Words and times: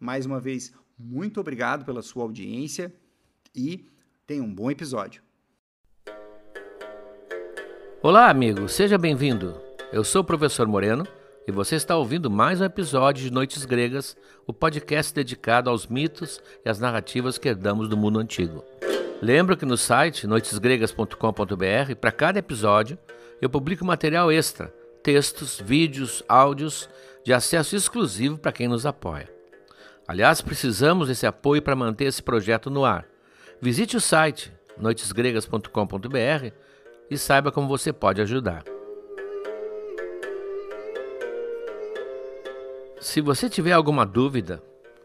Mais 0.00 0.26
uma 0.26 0.40
vez, 0.40 0.72
muito 0.98 1.40
obrigado 1.40 1.84
pela 1.84 2.02
sua 2.02 2.24
audiência 2.24 2.92
e 3.54 3.88
tenha 4.26 4.42
um 4.42 4.52
bom 4.52 4.70
episódio. 4.70 5.22
Olá, 8.02 8.28
amigo, 8.28 8.68
seja 8.68 8.98
bem-vindo. 8.98 9.54
Eu 9.92 10.02
sou 10.02 10.22
o 10.22 10.24
professor 10.24 10.66
Moreno 10.66 11.06
e 11.46 11.52
você 11.52 11.76
está 11.76 11.96
ouvindo 11.96 12.28
mais 12.28 12.60
um 12.60 12.64
episódio 12.64 13.22
de 13.22 13.32
Noites 13.32 13.64
Gregas, 13.64 14.16
o 14.46 14.52
podcast 14.52 15.14
dedicado 15.14 15.70
aos 15.70 15.86
mitos 15.86 16.40
e 16.64 16.68
às 16.68 16.80
narrativas 16.80 17.38
que 17.38 17.48
herdamos 17.48 17.88
do 17.88 17.96
mundo 17.96 18.18
antigo. 18.18 18.64
Lembro 19.22 19.56
que 19.56 19.64
no 19.64 19.76
site 19.76 20.26
noitesgregas.com.br, 20.26 21.94
para 22.00 22.12
cada 22.12 22.38
episódio, 22.40 22.98
eu 23.40 23.48
publico 23.48 23.84
material 23.84 24.30
extra, 24.32 24.74
textos, 25.02 25.60
vídeos, 25.64 26.22
áudios 26.28 26.88
de 27.28 27.34
acesso 27.34 27.76
exclusivo 27.76 28.38
para 28.38 28.50
quem 28.50 28.68
nos 28.68 28.86
apoia. 28.86 29.28
Aliás, 30.06 30.40
precisamos 30.40 31.08
desse 31.08 31.26
apoio 31.26 31.60
para 31.60 31.76
manter 31.76 32.06
esse 32.06 32.22
projeto 32.22 32.70
no 32.70 32.86
ar. 32.86 33.04
Visite 33.60 33.98
o 33.98 34.00
site 34.00 34.50
noitesgregas.com.br 34.78 36.54
e 37.10 37.18
saiba 37.18 37.52
como 37.52 37.68
você 37.68 37.92
pode 37.92 38.22
ajudar. 38.22 38.64
Se 42.98 43.20
você 43.20 43.50
tiver 43.50 43.72
alguma 43.72 44.06
dúvida, 44.06 44.62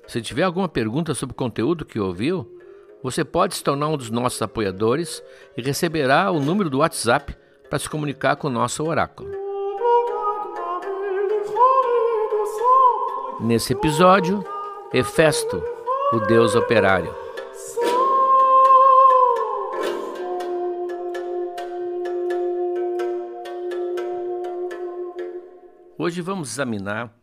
se 0.07 0.21
tiver 0.21 0.43
alguma 0.43 0.69
pergunta 0.69 1.13
sobre 1.13 1.33
o 1.33 1.35
conteúdo 1.35 1.83
que 1.83 1.99
ouviu, 1.99 2.57
você 3.03 3.25
pode 3.25 3.53
se 3.53 3.63
tornar 3.65 3.89
um 3.89 3.97
dos 3.97 4.09
nossos 4.09 4.41
apoiadores 4.41 5.21
e 5.57 5.61
receberá 5.61 6.31
o 6.31 6.39
número 6.39 6.69
do 6.69 6.77
WhatsApp 6.77 7.35
para 7.69 7.79
se 7.79 7.89
comunicar 7.89 8.37
com 8.37 8.47
o 8.47 8.49
nosso 8.49 8.81
oráculo. 8.85 9.42
Nesse 13.39 13.73
episódio, 13.73 14.43
Hefesto, 14.93 15.61
o 16.13 16.19
deus 16.19 16.55
operário. 16.55 17.13
Hoje 25.97 26.21
vamos 26.21 26.51
examinar 26.51 27.13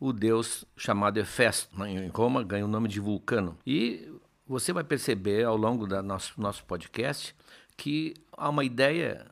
o 0.00 0.12
deus 0.12 0.64
chamado 0.76 1.18
Hefesto. 1.18 1.84
Em 1.84 2.08
Roma 2.08 2.42
ganha 2.42 2.64
o 2.64 2.68
nome 2.68 2.88
de 2.88 3.00
Vulcano. 3.00 3.56
E 3.66 4.10
você 4.46 4.72
vai 4.72 4.84
perceber 4.84 5.44
ao 5.44 5.56
longo 5.56 5.86
do 5.86 6.02
nosso, 6.02 6.40
nosso 6.40 6.64
podcast 6.64 7.34
que 7.76 8.14
há 8.36 8.48
uma 8.48 8.64
ideia 8.64 9.26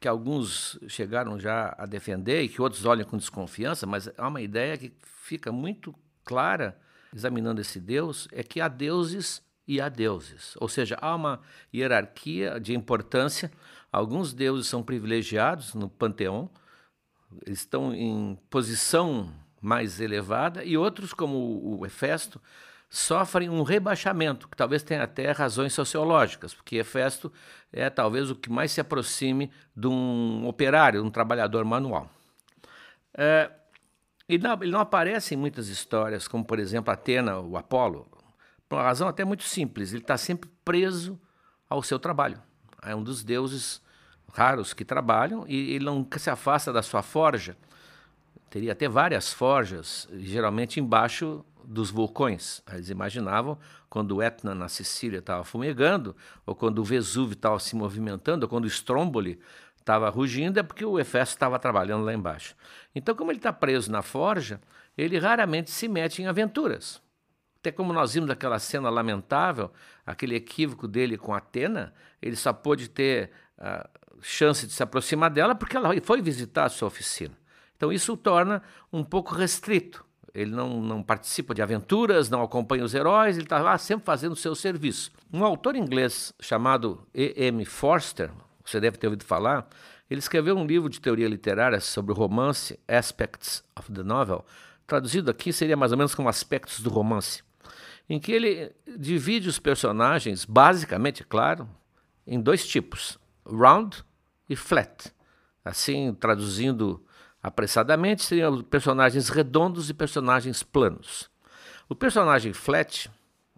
que 0.00 0.08
alguns 0.08 0.78
chegaram 0.88 1.38
já 1.38 1.74
a 1.76 1.84
defender 1.84 2.42
e 2.42 2.48
que 2.48 2.62
outros 2.62 2.86
olham 2.86 3.04
com 3.04 3.18
desconfiança, 3.18 3.86
mas 3.86 4.10
há 4.16 4.26
uma 4.26 4.40
ideia 4.40 4.78
que 4.78 4.90
fica 5.02 5.52
muito 5.52 5.94
clara 6.24 6.80
examinando 7.14 7.60
esse 7.60 7.78
Deus, 7.78 8.26
é 8.32 8.42
que 8.42 8.60
há 8.60 8.68
deuses 8.68 9.42
e 9.68 9.80
há 9.80 9.88
deuses. 9.88 10.56
Ou 10.58 10.68
seja, 10.68 10.96
há 11.00 11.14
uma 11.14 11.40
hierarquia 11.74 12.58
de 12.58 12.74
importância. 12.74 13.52
Alguns 13.92 14.32
deuses 14.32 14.66
são 14.66 14.82
privilegiados 14.82 15.74
no 15.74 15.88
panteão, 15.88 16.48
estão 17.46 17.94
em 17.94 18.38
posição 18.48 19.32
mais 19.60 20.00
elevada, 20.00 20.64
e 20.64 20.76
outros, 20.76 21.12
como 21.12 21.78
o 21.78 21.84
Hefesto, 21.84 22.40
sofrem 22.90 23.48
um 23.48 23.62
rebaixamento, 23.62 24.48
que 24.48 24.56
talvez 24.56 24.82
tenha 24.82 25.04
até 25.04 25.30
razões 25.30 25.72
sociológicas, 25.72 26.52
porque 26.52 26.76
Hefesto 26.76 27.32
é 27.72 27.88
talvez 27.88 28.30
o 28.32 28.34
que 28.34 28.50
mais 28.50 28.72
se 28.72 28.80
aproxime 28.80 29.48
de 29.76 29.86
um 29.86 30.44
operário, 30.48 31.04
um 31.04 31.10
trabalhador 31.10 31.64
manual. 31.64 32.10
É, 33.14 33.48
não, 34.42 34.54
ele 34.60 34.72
não 34.72 34.80
aparece 34.80 35.34
em 35.34 35.38
muitas 35.38 35.68
histórias, 35.68 36.26
como 36.26 36.44
por 36.44 36.58
exemplo 36.58 36.92
Atena, 36.92 37.38
o 37.38 37.56
Apolo, 37.56 38.08
por 38.68 38.76
uma 38.76 38.84
razão 38.84 39.06
até 39.06 39.24
muito 39.24 39.44
simples, 39.44 39.92
ele 39.92 40.02
está 40.02 40.16
sempre 40.16 40.50
preso 40.64 41.20
ao 41.68 41.84
seu 41.84 41.98
trabalho. 41.98 42.42
É 42.82 42.94
um 42.94 43.04
dos 43.04 43.22
deuses 43.22 43.80
raros 44.32 44.72
que 44.72 44.84
trabalham 44.84 45.44
e 45.46 45.74
ele 45.74 45.84
nunca 45.84 46.18
se 46.18 46.28
afasta 46.28 46.72
da 46.72 46.82
sua 46.82 47.02
forja. 47.02 47.56
Teria 48.48 48.72
até 48.72 48.88
várias 48.88 49.32
forjas, 49.32 50.08
geralmente 50.12 50.80
embaixo 50.80 51.44
dos 51.70 51.90
vulcões. 51.90 52.62
Eles 52.72 52.90
imaginavam 52.90 53.56
quando 53.88 54.16
o 54.16 54.22
Etna 54.22 54.54
na 54.54 54.68
Sicília 54.68 55.20
estava 55.20 55.44
fumegando, 55.44 56.16
ou 56.44 56.54
quando 56.54 56.80
o 56.80 56.84
Vesúvio 56.84 57.34
estava 57.34 57.58
se 57.60 57.76
movimentando, 57.76 58.44
ou 58.44 58.50
quando 58.50 58.64
o 58.64 58.70
Stromboli 58.70 59.40
estava 59.78 60.10
rugindo, 60.10 60.58
é 60.58 60.62
porque 60.62 60.84
o 60.84 60.98
Hefesto 60.98 61.36
estava 61.36 61.58
trabalhando 61.58 62.04
lá 62.04 62.12
embaixo. 62.12 62.56
Então, 62.94 63.14
como 63.14 63.30
ele 63.30 63.38
está 63.38 63.52
preso 63.52 63.90
na 63.90 64.02
forja, 64.02 64.60
ele 64.98 65.16
raramente 65.18 65.70
se 65.70 65.86
mete 65.86 66.20
em 66.20 66.26
aventuras. 66.26 67.00
Até 67.60 67.70
como 67.70 67.92
nós 67.92 68.14
vimos 68.14 68.30
aquela 68.30 68.58
cena 68.58 68.90
lamentável, 68.90 69.70
aquele 70.04 70.34
equívoco 70.34 70.88
dele 70.88 71.16
com 71.16 71.32
Atena, 71.32 71.94
ele 72.20 72.34
só 72.34 72.52
pôde 72.52 72.88
ter 72.88 73.30
a 73.56 73.88
chance 74.20 74.66
de 74.66 74.72
se 74.72 74.82
aproximar 74.82 75.30
dela 75.30 75.54
porque 75.54 75.76
ela 75.76 75.88
foi 76.02 76.20
visitar 76.20 76.64
a 76.64 76.68
sua 76.68 76.88
oficina. 76.88 77.38
Então 77.76 77.92
isso 77.92 78.12
o 78.12 78.16
torna 78.16 78.62
um 78.92 79.04
pouco 79.04 79.34
restrito. 79.34 80.04
Ele 80.34 80.50
não, 80.50 80.80
não 80.80 81.02
participa 81.02 81.54
de 81.54 81.62
aventuras, 81.62 82.30
não 82.30 82.42
acompanha 82.42 82.84
os 82.84 82.94
heróis, 82.94 83.36
ele 83.36 83.46
está 83.46 83.58
lá 83.58 83.76
sempre 83.78 84.04
fazendo 84.04 84.32
o 84.32 84.36
seu 84.36 84.54
serviço. 84.54 85.10
Um 85.32 85.44
autor 85.44 85.74
inglês 85.74 86.32
chamado 86.40 87.04
E.M. 87.14 87.64
Forster, 87.64 88.30
você 88.64 88.80
deve 88.80 88.96
ter 88.96 89.08
ouvido 89.08 89.24
falar, 89.24 89.68
ele 90.08 90.20
escreveu 90.20 90.56
um 90.56 90.66
livro 90.66 90.88
de 90.88 91.00
teoria 91.00 91.28
literária 91.28 91.80
sobre 91.80 92.12
o 92.12 92.14
romance 92.14 92.78
Aspects 92.88 93.64
of 93.76 93.92
the 93.92 94.02
Novel, 94.02 94.44
traduzido 94.86 95.30
aqui 95.30 95.52
seria 95.52 95.76
mais 95.76 95.92
ou 95.92 95.98
menos 95.98 96.14
como 96.14 96.28
aspectos 96.28 96.80
do 96.80 96.90
romance, 96.90 97.42
em 98.08 98.18
que 98.18 98.32
ele 98.32 98.72
divide 98.98 99.48
os 99.48 99.58
personagens, 99.58 100.44
basicamente, 100.44 101.24
claro, 101.24 101.68
em 102.26 102.40
dois 102.40 102.66
tipos: 102.66 103.18
round 103.46 104.04
e 104.48 104.56
flat. 104.56 105.12
Assim, 105.64 106.12
traduzindo 106.14 107.04
apressadamente, 107.42 108.22
seriam 108.22 108.62
personagens 108.62 109.28
redondos 109.28 109.88
e 109.90 109.94
personagens 109.94 110.62
planos. 110.62 111.30
O 111.88 111.94
personagem 111.94 112.52
flat, 112.52 113.10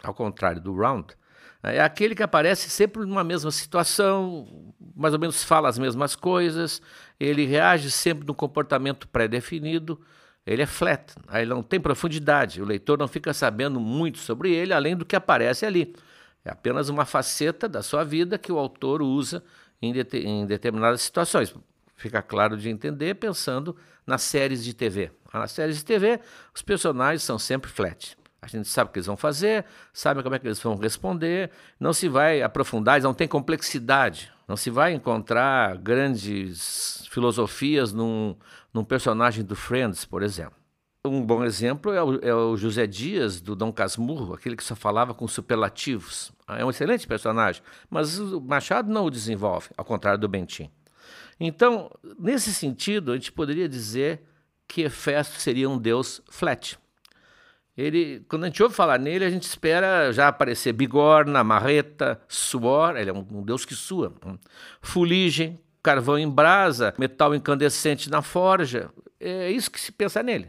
ao 0.02 0.14
contrário 0.14 0.60
do 0.60 0.74
round, 0.74 1.14
é 1.62 1.80
aquele 1.80 2.14
que 2.14 2.22
aparece 2.22 2.68
sempre 2.68 3.04
numa 3.04 3.22
mesma 3.22 3.50
situação, 3.50 4.74
mais 4.96 5.14
ou 5.14 5.20
menos 5.20 5.44
fala 5.44 5.68
as 5.68 5.78
mesmas 5.78 6.16
coisas, 6.16 6.82
ele 7.20 7.44
reage 7.44 7.90
sempre 7.90 8.26
num 8.26 8.34
comportamento 8.34 9.06
pré-definido, 9.06 10.00
ele 10.44 10.62
é 10.62 10.66
flat, 10.66 11.14
ele 11.32 11.50
não 11.50 11.62
tem 11.62 11.80
profundidade, 11.80 12.60
o 12.60 12.64
leitor 12.64 12.98
não 12.98 13.06
fica 13.06 13.32
sabendo 13.32 13.78
muito 13.78 14.18
sobre 14.18 14.52
ele, 14.52 14.72
além 14.72 14.96
do 14.96 15.04
que 15.04 15.14
aparece 15.14 15.64
ali. 15.64 15.94
É 16.44 16.50
apenas 16.50 16.88
uma 16.88 17.04
faceta 17.04 17.68
da 17.68 17.80
sua 17.80 18.02
vida 18.02 18.36
que 18.36 18.50
o 18.50 18.58
autor 18.58 19.00
usa 19.00 19.44
em, 19.80 19.92
de, 19.92 20.04
em 20.18 20.44
determinadas 20.44 21.00
situações. 21.02 21.54
Fica 21.96 22.22
claro 22.22 22.56
de 22.56 22.68
entender 22.68 23.14
pensando 23.14 23.76
nas 24.06 24.22
séries 24.22 24.64
de 24.64 24.74
TV. 24.74 25.10
Nas 25.32 25.52
séries 25.52 25.76
de 25.76 25.84
TV, 25.84 26.20
os 26.54 26.62
personagens 26.62 27.22
são 27.22 27.38
sempre 27.38 27.70
flat. 27.70 28.16
A 28.40 28.48
gente 28.48 28.68
sabe 28.68 28.90
o 28.90 28.92
que 28.92 28.98
eles 28.98 29.06
vão 29.06 29.16
fazer, 29.16 29.64
sabe 29.92 30.20
como 30.20 30.34
é 30.34 30.38
que 30.38 30.46
eles 30.46 30.60
vão 30.60 30.76
responder, 30.76 31.50
não 31.78 31.92
se 31.92 32.08
vai 32.08 32.42
aprofundar, 32.42 33.00
não 33.00 33.14
tem 33.14 33.28
complexidade, 33.28 34.32
não 34.48 34.56
se 34.56 34.68
vai 34.68 34.92
encontrar 34.92 35.76
grandes 35.76 37.06
filosofias 37.08 37.92
num, 37.92 38.36
num 38.74 38.82
personagem 38.82 39.44
do 39.44 39.54
Friends, 39.54 40.04
por 40.04 40.24
exemplo. 40.24 40.56
Um 41.04 41.24
bom 41.24 41.44
exemplo 41.44 41.92
é 41.92 42.02
o, 42.02 42.14
é 42.20 42.34
o, 42.34 42.56
José 42.56 42.86
Dias, 42.86 43.40
do 43.40 43.54
Dom 43.54 43.72
Casmurro, 43.72 44.34
aquele 44.34 44.56
que 44.56 44.62
só 44.62 44.74
falava 44.74 45.14
com 45.14 45.26
superlativos. 45.26 46.32
É 46.48 46.64
um 46.64 46.70
excelente 46.70 47.06
personagem, 47.06 47.62
mas 47.88 48.18
o 48.18 48.40
Machado 48.40 48.90
não 48.90 49.04
o 49.04 49.10
desenvolve, 49.10 49.68
ao 49.76 49.84
contrário 49.84 50.20
do 50.20 50.28
Bentim. 50.28 50.70
Então, 51.44 51.90
nesse 52.20 52.54
sentido, 52.54 53.10
a 53.10 53.16
gente 53.16 53.32
poderia 53.32 53.68
dizer 53.68 54.22
que 54.68 54.82
Hefesto 54.82 55.40
seria 55.40 55.68
um 55.68 55.76
deus 55.76 56.22
flat. 56.30 56.78
Ele, 57.76 58.24
quando 58.28 58.44
a 58.44 58.46
gente 58.46 58.62
ouve 58.62 58.76
falar 58.76 58.96
nele, 58.96 59.24
a 59.24 59.30
gente 59.30 59.42
espera 59.42 60.12
já 60.12 60.28
aparecer 60.28 60.72
bigorna, 60.72 61.42
marreta, 61.42 62.22
suor, 62.28 62.96
ele 62.96 63.10
é 63.10 63.12
um, 63.12 63.26
um 63.28 63.42
deus 63.42 63.64
que 63.64 63.74
sua, 63.74 64.14
fuligem, 64.80 65.58
carvão 65.82 66.16
em 66.16 66.30
brasa, 66.30 66.94
metal 66.96 67.34
incandescente 67.34 68.08
na 68.08 68.22
forja. 68.22 68.88
É 69.18 69.50
isso 69.50 69.68
que 69.68 69.80
se 69.80 69.90
pensa 69.90 70.22
nele. 70.22 70.48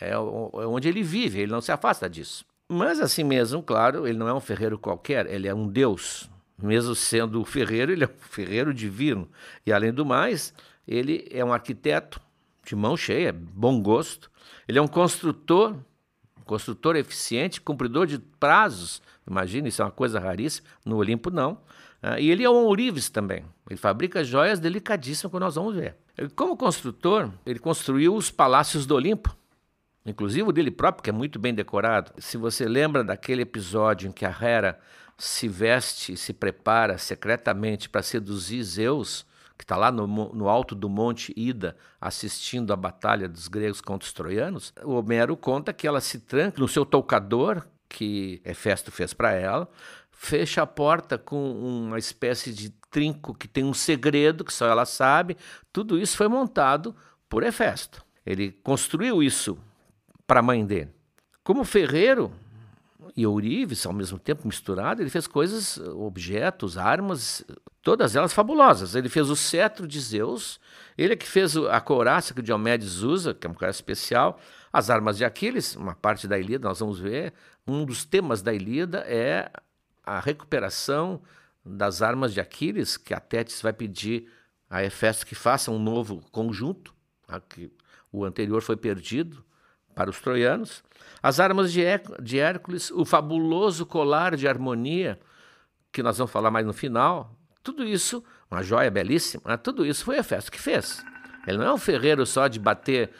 É, 0.00 0.10
é 0.10 0.18
onde 0.18 0.88
ele 0.88 1.04
vive, 1.04 1.38
ele 1.38 1.52
não 1.52 1.60
se 1.60 1.70
afasta 1.70 2.10
disso. 2.10 2.44
Mas 2.68 2.98
assim 2.98 3.22
mesmo, 3.22 3.62
claro, 3.62 4.08
ele 4.08 4.18
não 4.18 4.26
é 4.26 4.34
um 4.34 4.40
ferreiro 4.40 4.76
qualquer, 4.76 5.26
ele 5.26 5.46
é 5.46 5.54
um 5.54 5.68
deus. 5.68 6.28
Mesmo 6.62 6.94
sendo 6.94 7.44
ferreiro, 7.44 7.92
ele 7.92 8.04
é 8.04 8.06
um 8.06 8.28
ferreiro 8.28 8.72
divino. 8.72 9.28
E 9.66 9.72
além 9.72 9.92
do 9.92 10.06
mais, 10.06 10.54
ele 10.86 11.26
é 11.30 11.44
um 11.44 11.52
arquiteto 11.52 12.20
de 12.64 12.76
mão 12.76 12.96
cheia, 12.96 13.32
bom 13.32 13.82
gosto. 13.82 14.30
Ele 14.68 14.78
é 14.78 14.82
um 14.82 14.88
construtor 14.88 15.76
construtor 16.44 16.96
eficiente, 16.96 17.60
cumpridor 17.60 18.06
de 18.06 18.18
prazos. 18.18 19.00
Imagina, 19.26 19.68
isso 19.68 19.80
é 19.80 19.84
uma 19.84 19.90
coisa 19.90 20.20
raríssima. 20.20 20.68
No 20.84 20.96
Olimpo, 20.96 21.30
não. 21.30 21.52
Uh, 22.02 22.18
e 22.18 22.30
ele 22.30 22.44
é 22.44 22.50
um 22.50 22.64
ourives 22.64 23.08
também. 23.08 23.44
Ele 23.70 23.78
fabrica 23.78 24.24
joias 24.24 24.58
delicadíssimas, 24.58 25.32
que 25.32 25.38
nós 25.38 25.54
vamos 25.54 25.74
ver. 25.74 25.96
Como 26.34 26.56
construtor, 26.56 27.30
ele 27.46 27.58
construiu 27.58 28.14
os 28.14 28.30
palácios 28.30 28.84
do 28.84 28.94
Olimpo, 28.94 29.34
inclusive 30.04 30.46
o 30.46 30.52
dele 30.52 30.70
próprio, 30.70 31.02
que 31.02 31.10
é 31.10 31.12
muito 31.12 31.38
bem 31.38 31.54
decorado. 31.54 32.12
Se 32.18 32.36
você 32.36 32.66
lembra 32.66 33.02
daquele 33.02 33.42
episódio 33.42 34.08
em 34.08 34.12
que 34.12 34.26
a 34.26 34.36
Hera 34.38 34.78
se 35.18 35.48
veste 35.48 36.16
se 36.16 36.32
prepara 36.32 36.98
secretamente 36.98 37.88
para 37.88 38.02
seduzir 38.02 38.62
Zeus, 38.62 39.26
que 39.56 39.64
está 39.64 39.76
lá 39.76 39.92
no, 39.92 40.06
no, 40.06 40.48
alto 40.48 40.74
do 40.74 40.88
Monte 40.88 41.32
Ida, 41.36 41.76
assistindo 42.00 42.72
a 42.72 42.76
batalha 42.76 43.28
dos 43.28 43.48
gregos 43.48 43.80
contra 43.80 44.06
os 44.06 44.12
troianos, 44.12 44.72
o 44.82 44.92
Homero 44.92 45.36
conta 45.36 45.72
que 45.72 45.86
ela 45.86 46.00
se 46.00 46.18
tranca 46.18 46.60
no 46.60 46.66
seu 46.66 46.84
toucador, 46.84 47.64
que 47.88 48.40
Hefesto 48.44 48.90
fez 48.90 49.12
para 49.12 49.32
ela, 49.32 49.68
fecha 50.10 50.62
a 50.62 50.66
porta 50.66 51.18
com 51.18 51.52
uma 51.52 51.98
espécie 51.98 52.52
de 52.52 52.70
trinco 52.90 53.34
que 53.34 53.48
tem 53.48 53.64
um 53.64 53.74
segredo 53.74 54.44
que 54.44 54.52
só 54.52 54.66
ela 54.66 54.84
sabe. 54.84 55.36
Tudo 55.72 55.98
isso 55.98 56.16
foi 56.16 56.28
montado 56.28 56.94
por 57.28 57.42
Hefesto. 57.42 58.04
Ele 58.24 58.52
construiu 58.62 59.22
isso 59.22 59.58
para 60.26 60.40
a 60.40 60.42
mãe 60.42 60.64
dele. 60.64 60.90
Como 61.42 61.64
ferreiro, 61.64 62.32
e 63.16 63.26
ourives 63.26 63.84
ao 63.84 63.92
mesmo 63.92 64.18
tempo 64.18 64.46
misturado, 64.46 65.02
ele 65.02 65.10
fez 65.10 65.26
coisas, 65.26 65.78
objetos, 65.78 66.78
armas, 66.78 67.44
todas 67.82 68.16
elas 68.16 68.32
fabulosas. 68.32 68.94
Ele 68.94 69.08
fez 69.08 69.28
o 69.28 69.36
cetro 69.36 69.86
de 69.86 70.00
Zeus, 70.00 70.58
ele 70.96 71.12
é 71.12 71.16
que 71.16 71.28
fez 71.28 71.56
a 71.56 71.80
couraça 71.80 72.32
que 72.32 72.42
Diomedes 72.42 73.02
usa, 73.02 73.34
que 73.34 73.46
é 73.46 73.50
uma 73.50 73.56
couraça 73.56 73.78
especial, 73.78 74.40
as 74.72 74.88
armas 74.88 75.18
de 75.18 75.24
Aquiles, 75.24 75.76
uma 75.76 75.94
parte 75.94 76.26
da 76.26 76.38
Ilíada, 76.38 76.68
nós 76.68 76.80
vamos 76.80 76.98
ver. 76.98 77.34
Um 77.66 77.84
dos 77.84 78.04
temas 78.04 78.40
da 78.40 78.54
Ilíada 78.54 79.00
é 79.06 79.50
a 80.04 80.18
recuperação 80.18 81.20
das 81.64 82.02
armas 82.02 82.32
de 82.32 82.40
Aquiles, 82.40 82.96
que 82.96 83.12
a 83.12 83.20
Tétis 83.20 83.60
vai 83.60 83.72
pedir 83.72 84.28
a 84.68 84.82
Hefesto 84.82 85.26
que 85.26 85.34
faça 85.34 85.70
um 85.70 85.78
novo 85.78 86.22
conjunto, 86.32 86.94
que 87.50 87.70
o 88.10 88.24
anterior 88.24 88.62
foi 88.62 88.76
perdido 88.76 89.44
para 89.94 90.10
os 90.10 90.20
troianos. 90.20 90.82
As 91.22 91.38
armas 91.38 91.72
de, 91.72 91.82
de 92.20 92.38
Hércules, 92.38 92.90
o 92.90 93.04
fabuloso 93.04 93.86
colar 93.86 94.36
de 94.36 94.48
harmonia, 94.48 95.18
que 95.92 96.02
nós 96.02 96.18
vamos 96.18 96.32
falar 96.32 96.50
mais 96.50 96.66
no 96.66 96.72
final, 96.72 97.36
tudo 97.62 97.84
isso, 97.84 98.24
uma 98.50 98.62
joia 98.62 98.90
belíssima, 98.90 99.56
tudo 99.56 99.86
isso 99.86 100.04
foi 100.04 100.18
Hefesto 100.18 100.50
que 100.50 100.60
fez. 100.60 101.04
Ele 101.46 101.58
não 101.58 101.66
é 101.66 101.72
um 101.72 101.78
ferreiro 101.78 102.24
só 102.26 102.48
de 102.48 102.58
bater 102.58 103.10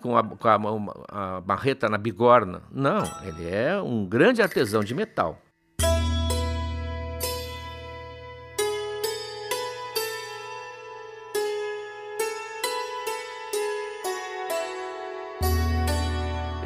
com 0.00 0.16
a, 0.16 0.22
com 0.22 0.48
a, 0.48 1.36
a 1.36 1.40
marreta 1.40 1.88
na 1.88 1.98
bigorna. 1.98 2.62
Não, 2.70 3.02
ele 3.24 3.48
é 3.48 3.80
um 3.80 4.06
grande 4.06 4.42
artesão 4.42 4.82
de 4.82 4.94
metal. 4.94 5.40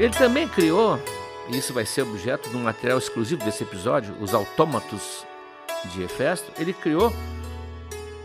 Ele 0.02 0.12
também 0.14 0.48
criou, 0.48 0.98
e 1.48 1.56
isso 1.56 1.72
vai 1.72 1.86
ser 1.86 2.02
objeto 2.02 2.50
de 2.50 2.56
um 2.56 2.64
material 2.64 2.98
exclusivo 2.98 3.44
desse 3.44 3.62
episódio, 3.62 4.16
os 4.20 4.34
autômatos 4.34 5.24
de 5.92 6.02
Hefesto. 6.02 6.50
Ele 6.60 6.72
criou, 6.72 7.12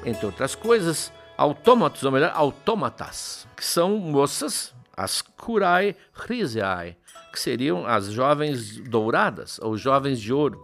entre 0.04 0.26
outras 0.26 0.56
coisas, 0.56 1.14
autômatos, 1.38 2.04
ou 2.04 2.12
melhor, 2.12 2.32
autômatas, 2.34 3.48
que 3.56 3.64
são 3.64 3.96
moças, 4.00 4.74
as 4.98 5.22
Kurai 5.22 5.96
Chrysae, 6.16 6.98
que 7.32 7.40
seriam 7.40 7.86
as 7.86 8.08
jovens 8.08 8.80
douradas, 8.80 9.60
ou 9.62 9.78
jovens 9.78 10.20
de 10.20 10.34
ouro, 10.34 10.60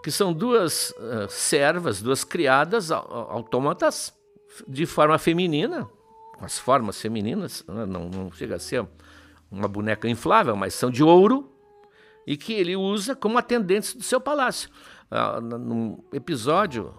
que 0.00 0.12
são 0.12 0.32
duas 0.32 0.90
uh, 0.90 1.28
servas, 1.28 2.00
duas 2.00 2.22
criadas 2.22 2.92
autômatas 2.92 4.14
de 4.68 4.86
forma 4.86 5.18
feminina, 5.18 5.90
com 6.38 6.44
as 6.44 6.56
formas 6.56 7.00
femininas, 7.00 7.64
né? 7.66 7.84
não, 7.84 8.08
não 8.08 8.30
chega 8.30 8.54
a 8.54 8.60
ser 8.60 8.86
uma 9.52 9.68
boneca 9.68 10.08
inflável, 10.08 10.56
mas 10.56 10.74
são 10.74 10.90
de 10.90 11.04
ouro, 11.04 11.52
e 12.26 12.36
que 12.36 12.52
ele 12.54 12.74
usa 12.74 13.14
como 13.14 13.36
atendentes 13.36 13.94
do 13.94 14.02
seu 14.02 14.20
palácio. 14.20 14.70
Ah, 15.10 15.40
no 15.40 16.02
episódio, 16.12 16.94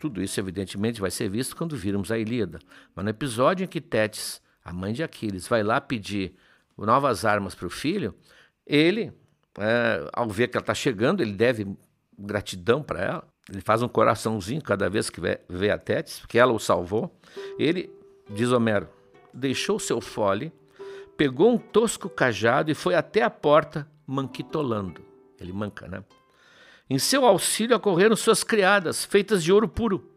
tudo 0.00 0.22
isso 0.22 0.38
evidentemente 0.38 1.00
vai 1.00 1.10
ser 1.10 1.28
visto 1.28 1.56
quando 1.56 1.76
virmos 1.76 2.12
a 2.12 2.18
Ilíada, 2.18 2.60
mas 2.94 3.04
no 3.04 3.10
episódio 3.10 3.64
em 3.64 3.66
que 3.66 3.80
Tétis, 3.80 4.40
a 4.64 4.72
mãe 4.72 4.92
de 4.92 5.02
Aquiles, 5.02 5.48
vai 5.48 5.62
lá 5.62 5.80
pedir 5.80 6.34
novas 6.76 7.24
armas 7.24 7.54
para 7.54 7.66
o 7.66 7.70
filho, 7.70 8.14
ele, 8.64 9.12
é, 9.58 10.08
ao 10.12 10.28
ver 10.28 10.48
que 10.48 10.56
ela 10.56 10.62
está 10.62 10.74
chegando, 10.74 11.20
ele 11.20 11.32
deve 11.32 11.66
gratidão 12.16 12.82
para 12.82 13.00
ela, 13.00 13.28
ele 13.50 13.62
faz 13.62 13.82
um 13.82 13.88
coraçãozinho 13.88 14.62
cada 14.62 14.88
vez 14.88 15.10
que 15.10 15.20
vê, 15.20 15.40
vê 15.48 15.70
a 15.70 15.78
Tétis, 15.78 16.20
porque 16.20 16.38
ela 16.38 16.52
o 16.52 16.58
salvou. 16.58 17.18
Ele, 17.58 17.90
diz 18.28 18.52
Homero, 18.52 18.88
deixou 19.32 19.78
seu 19.78 20.02
fole 20.02 20.52
pegou 21.18 21.52
um 21.52 21.58
tosco 21.58 22.08
cajado 22.08 22.70
e 22.70 22.74
foi 22.74 22.94
até 22.94 23.22
a 23.22 23.28
porta, 23.28 23.90
manquitolando. 24.06 25.02
Ele 25.38 25.52
manca, 25.52 25.88
né? 25.88 26.04
Em 26.88 26.98
seu 26.98 27.26
auxílio 27.26 27.76
acorreram 27.76 28.14
suas 28.14 28.44
criadas, 28.44 29.04
feitas 29.04 29.42
de 29.42 29.52
ouro 29.52 29.68
puro, 29.68 30.08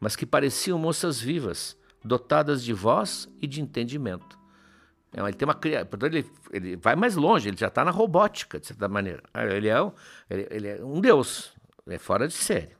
mas 0.00 0.16
que 0.16 0.24
pareciam 0.24 0.78
moças 0.78 1.20
vivas, 1.20 1.76
dotadas 2.02 2.64
de 2.64 2.72
voz 2.72 3.28
e 3.40 3.46
de 3.46 3.60
entendimento. 3.60 4.36
É, 5.12 5.20
ele 5.20 5.34
tem 5.34 5.46
uma 5.46 5.54
portanto 5.54 6.14
ele, 6.14 6.26
ele 6.50 6.76
vai 6.76 6.96
mais 6.96 7.16
longe, 7.16 7.48
ele 7.48 7.56
já 7.56 7.68
está 7.68 7.84
na 7.84 7.90
robótica, 7.90 8.58
de 8.58 8.66
certa 8.66 8.88
maneira. 8.88 9.22
Ele 9.54 9.68
é, 9.68 9.80
um, 9.80 9.92
ele, 10.28 10.48
ele 10.50 10.68
é 10.68 10.82
um 10.82 11.00
deus, 11.00 11.52
é 11.86 11.98
fora 11.98 12.26
de 12.26 12.34
série. 12.34 12.74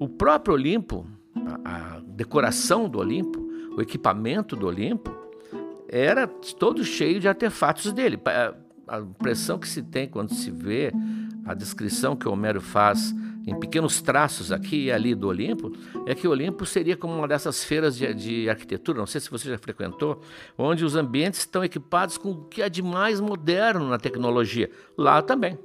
O 0.00 0.08
próprio 0.08 0.54
Olimpo, 0.54 1.06
a, 1.62 1.96
a 1.96 2.00
decoração 2.00 2.88
do 2.88 2.98
Olimpo, 2.98 3.38
o 3.76 3.82
equipamento 3.82 4.56
do 4.56 4.66
Olimpo, 4.66 5.25
era 5.88 6.26
todo 6.26 6.84
cheio 6.84 7.20
de 7.20 7.28
artefatos 7.28 7.92
dele. 7.92 8.18
A 8.88 9.00
impressão 9.00 9.58
que 9.58 9.68
se 9.68 9.82
tem 9.82 10.08
quando 10.08 10.32
se 10.32 10.50
vê 10.50 10.92
a 11.44 11.54
descrição 11.54 12.16
que 12.16 12.28
Homero 12.28 12.60
faz 12.60 13.14
em 13.46 13.58
pequenos 13.58 14.02
traços 14.02 14.50
aqui 14.50 14.86
e 14.86 14.92
ali 14.92 15.14
do 15.14 15.28
Olimpo, 15.28 15.72
é 16.04 16.14
que 16.16 16.26
o 16.26 16.32
Olimpo 16.32 16.66
seria 16.66 16.96
como 16.96 17.14
uma 17.14 17.28
dessas 17.28 17.62
feiras 17.62 17.96
de, 17.96 18.12
de, 18.12 18.50
arquitetura, 18.50 18.98
não 18.98 19.06
sei 19.06 19.20
se 19.20 19.30
você 19.30 19.48
já 19.48 19.56
frequentou, 19.56 20.20
onde 20.58 20.84
os 20.84 20.96
ambientes 20.96 21.40
estão 21.40 21.62
equipados 21.62 22.18
com 22.18 22.32
o 22.32 22.44
que 22.46 22.60
há 22.60 22.68
de 22.68 22.82
mais 22.82 23.20
moderno 23.20 23.88
na 23.88 23.98
tecnologia. 23.98 24.68
Lá 24.98 25.22
também. 25.22 25.56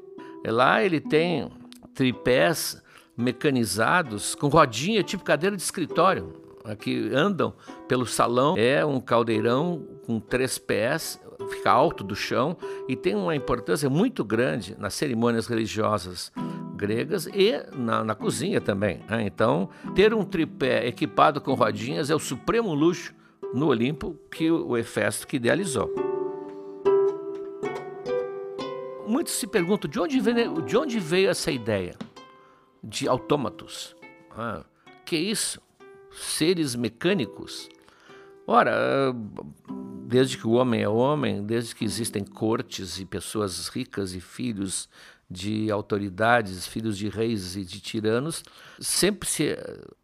Lá 0.45 0.83
ele 0.83 0.99
tem 0.99 1.49
tripés 1.95 2.81
mecanizados 3.17 4.35
com 4.35 4.47
rodinha 4.47 5.01
tipo 5.01 5.23
cadeira 5.23 5.55
de 5.55 5.61
escritório, 5.63 6.33
que 6.79 7.09
andam 7.13 7.53
pelo 7.87 8.05
salão. 8.05 8.55
É 8.57 8.85
um 8.85 8.99
caldeirão 8.99 9.87
com 10.05 10.19
três 10.19 10.57
pés, 10.57 11.19
fica 11.49 11.71
alto 11.71 12.03
do 12.03 12.15
chão 12.15 12.57
e 12.87 12.95
tem 12.95 13.15
uma 13.15 13.35
importância 13.35 13.89
muito 13.89 14.23
grande 14.23 14.75
nas 14.77 14.93
cerimônias 14.93 15.47
religiosas 15.47 16.31
gregas 16.75 17.27
e 17.27 17.53
na, 17.75 18.03
na 18.03 18.15
cozinha 18.15 18.59
também. 18.59 19.01
Né? 19.07 19.23
Então, 19.23 19.69
ter 19.93 20.13
um 20.13 20.25
tripé 20.25 20.87
equipado 20.87 21.39
com 21.39 21.53
rodinhas 21.53 22.09
é 22.09 22.15
o 22.15 22.19
supremo 22.19 22.73
luxo 22.73 23.13
no 23.53 23.67
Olimpo 23.67 24.15
que 24.31 24.49
o 24.49 24.75
Hefesto 24.77 25.27
que 25.27 25.35
idealizou. 25.35 25.93
Muitos 29.07 29.33
se 29.33 29.45
perguntam 29.45 29.89
de 29.89 29.99
onde 29.99 30.19
veio, 30.19 30.61
de 30.61 30.77
onde 30.77 30.99
veio 30.99 31.29
essa 31.29 31.51
ideia 31.51 31.95
de 32.83 33.07
autômatos. 33.07 33.95
Ah, 34.31 34.63
que 35.05 35.17
isso? 35.17 35.61
Seres 36.11 36.75
mecânicos? 36.75 37.69
Ora, 38.47 39.13
desde 40.11 40.37
que 40.37 40.45
o 40.45 40.51
homem 40.51 40.81
é 40.81 40.89
homem, 40.89 41.41
desde 41.41 41.73
que 41.73 41.85
existem 41.85 42.21
cortes 42.25 42.99
e 42.99 43.05
pessoas 43.05 43.69
ricas 43.69 44.13
e 44.13 44.19
filhos 44.19 44.89
de 45.29 45.71
autoridades, 45.71 46.67
filhos 46.67 46.97
de 46.97 47.07
reis 47.07 47.55
e 47.55 47.63
de 47.63 47.79
tiranos, 47.79 48.43
sempre 48.77 49.29
se 49.29 49.57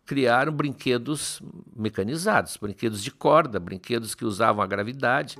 criaram 0.05 0.53
brinquedos 0.53 1.41
mecanizados, 1.75 2.55
brinquedos 2.55 3.03
de 3.03 3.11
corda, 3.11 3.59
brinquedos 3.59 4.15
que 4.15 4.23
usavam 4.23 4.63
a 4.63 4.65
gravidade. 4.65 5.35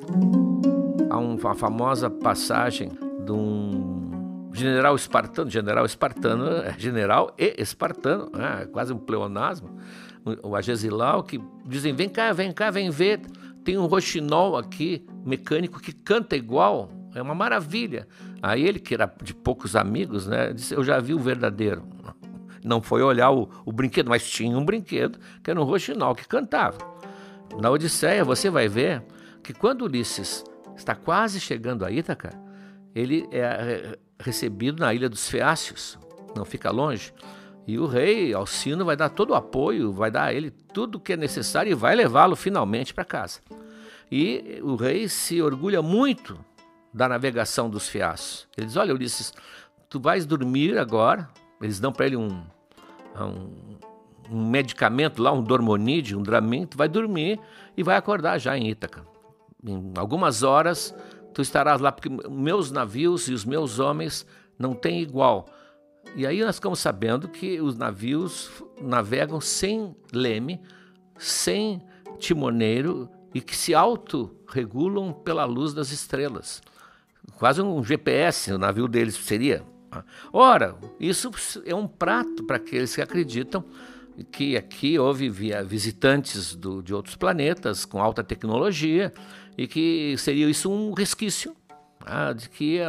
Há 1.09 1.17
uma 1.17 1.55
famosa 1.55 2.09
passagem 2.09 2.89
de 3.23 3.31
um 3.31 4.49
general 4.51 4.97
espartano, 4.97 5.49
general 5.49 5.85
espartano, 5.85 6.45
é 6.57 6.77
general 6.77 7.33
e 7.37 7.55
espartano, 7.57 8.29
é 8.35 8.65
quase 8.65 8.91
um 8.91 8.99
pleonasmo, 8.99 9.79
o 10.43 10.57
Agesilau, 10.57 11.23
que 11.23 11.39
dizem: 11.65 11.93
vem 11.93 12.09
cá, 12.09 12.33
vem 12.33 12.51
cá, 12.51 12.69
vem 12.69 12.89
ver, 12.89 13.21
tem 13.67 13.77
um 13.77 13.85
roxinol 13.85 14.55
aqui, 14.55 15.05
mecânico, 15.25 15.81
que 15.81 15.91
canta 15.91 16.37
igual, 16.37 16.89
é 17.13 17.21
uma 17.21 17.35
maravilha. 17.35 18.07
Aí 18.41 18.65
ele, 18.65 18.79
que 18.79 18.93
era 18.93 19.13
de 19.21 19.33
poucos 19.33 19.75
amigos, 19.75 20.25
né, 20.25 20.53
disse: 20.53 20.73
Eu 20.73 20.85
já 20.85 21.01
vi 21.01 21.13
o 21.13 21.19
verdadeiro. 21.19 21.85
Não 22.63 22.81
foi 22.81 23.01
olhar 23.01 23.29
o, 23.29 23.49
o 23.65 23.71
brinquedo, 23.73 24.07
mas 24.07 24.25
tinha 24.25 24.57
um 24.57 24.63
brinquedo 24.63 25.19
que 25.43 25.51
era 25.51 25.59
um 25.59 25.65
roxinol 25.65 26.15
que 26.15 26.25
cantava. 26.25 26.77
Na 27.61 27.69
Odisseia, 27.69 28.23
você 28.23 28.49
vai 28.49 28.69
ver 28.69 29.03
que 29.43 29.53
quando 29.53 29.81
Ulisses 29.81 30.45
está 30.73 30.95
quase 30.95 31.37
chegando 31.41 31.83
a 31.83 31.91
Ítaca, 31.91 32.29
ele 32.95 33.27
é, 33.33 33.39
é 33.41 33.99
recebido 34.17 34.79
na 34.79 34.93
ilha 34.93 35.09
dos 35.09 35.27
Feácios, 35.27 35.99
não 36.33 36.45
fica 36.45 36.71
longe. 36.71 37.13
E 37.67 37.77
o 37.77 37.85
rei 37.85 38.33
Alcino 38.33 38.85
vai 38.85 38.95
dar 38.95 39.09
todo 39.09 39.31
o 39.31 39.35
apoio, 39.35 39.91
vai 39.91 40.09
dar 40.09 40.23
a 40.23 40.33
ele 40.33 40.49
tudo 40.49 40.95
o 40.95 40.99
que 41.01 41.13
é 41.13 41.17
necessário 41.17 41.69
e 41.69 41.75
vai 41.75 41.93
levá-lo 41.95 42.33
finalmente 42.33 42.93
para 42.93 43.03
casa. 43.03 43.41
E 44.09 44.61
o 44.63 44.75
rei 44.75 45.09
se 45.09 45.41
orgulha 45.41 45.81
muito 45.81 46.39
da 46.93 47.09
navegação 47.09 47.69
dos 47.69 47.89
fiaços. 47.89 48.47
Ele 48.55 48.67
diz: 48.67 48.77
Olha, 48.77 48.93
Ulisses, 48.93 49.33
tu 49.89 49.99
vais 49.99 50.25
dormir 50.25 50.77
agora. 50.77 51.29
Eles 51.61 51.77
dão 51.77 51.91
para 51.91 52.05
ele 52.05 52.15
um, 52.15 52.41
um, 53.19 53.77
um, 54.31 54.49
medicamento 54.49 55.21
lá, 55.21 55.33
um 55.33 55.43
dormonídeo, 55.43 56.17
um 56.17 56.23
dramin. 56.23 56.65
Tu 56.65 56.77
vai 56.77 56.87
dormir 56.87 57.37
e 57.75 57.83
vai 57.83 57.97
acordar 57.97 58.37
já 58.37 58.57
em 58.57 58.69
Ítaca. 58.69 59.05
Em 59.61 59.91
algumas 59.97 60.41
horas 60.41 60.95
tu 61.33 61.41
estarás 61.41 61.81
lá, 61.81 61.91
porque 61.91 62.09
meus 62.29 62.71
navios 62.71 63.27
e 63.27 63.33
os 63.33 63.43
meus 63.43 63.77
homens 63.77 64.25
não 64.57 64.73
têm 64.73 65.01
igual. 65.01 65.45
E 66.17 66.25
aí 66.25 66.43
nós 66.43 66.55
ficamos 66.55 66.79
sabendo 66.79 67.27
que 67.27 67.61
os 67.61 67.77
navios 67.77 68.49
navegam 68.81 69.39
sem 69.39 69.95
leme, 70.11 70.59
sem 71.15 71.79
timoneiro 72.17 73.07
e 73.35 73.39
que 73.39 73.55
se 73.55 73.75
autorregulam 73.75 75.13
pela 75.13 75.45
luz 75.45 75.75
das 75.75 75.91
estrelas. 75.91 76.59
Quase 77.37 77.61
um 77.61 77.83
GPS 77.83 78.51
o 78.51 78.57
navio 78.57 78.87
deles 78.87 79.13
seria. 79.13 79.63
Ora, 80.33 80.75
isso 80.99 81.29
é 81.63 81.75
um 81.75 81.87
prato 81.87 82.43
para 82.45 82.57
aqueles 82.57 82.95
que 82.95 83.01
acreditam 83.03 83.63
que 84.31 84.57
aqui 84.57 84.97
houve 84.97 85.29
visitantes 85.29 86.55
do, 86.55 86.81
de 86.81 86.95
outros 86.95 87.15
planetas 87.15 87.85
com 87.85 88.01
alta 88.01 88.23
tecnologia 88.23 89.13
e 89.55 89.67
que 89.67 90.17
seria 90.17 90.49
isso 90.49 90.71
um 90.71 90.93
resquício 90.93 91.55
ah, 92.03 92.33
de 92.33 92.49
que, 92.49 92.79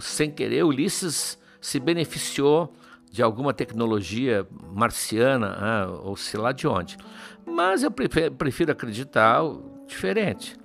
sem 0.00 0.30
querer, 0.30 0.62
Ulisses 0.62 1.39
se 1.60 1.78
beneficiou 1.78 2.72
de 3.10 3.22
alguma 3.22 3.52
tecnologia 3.52 4.46
marciana, 4.72 5.56
ah, 5.58 6.00
ou 6.04 6.16
sei 6.16 6.38
lá 6.38 6.52
de 6.52 6.66
onde. 6.66 6.96
Mas 7.44 7.82
eu 7.82 7.90
prefiro 7.90 8.70
acreditar 8.70 9.42
diferente. 9.86 10.56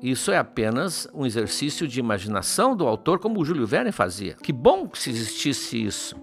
Isso 0.00 0.30
é 0.30 0.38
apenas 0.38 1.08
um 1.12 1.26
exercício 1.26 1.88
de 1.88 1.98
imaginação 1.98 2.76
do 2.76 2.86
autor, 2.86 3.18
como 3.18 3.40
o 3.40 3.44
Júlio 3.44 3.66
Verne 3.66 3.90
fazia. 3.90 4.34
Que 4.34 4.52
bom 4.52 4.88
se 4.94 5.10
existisse 5.10 5.84
isso. 5.84 6.14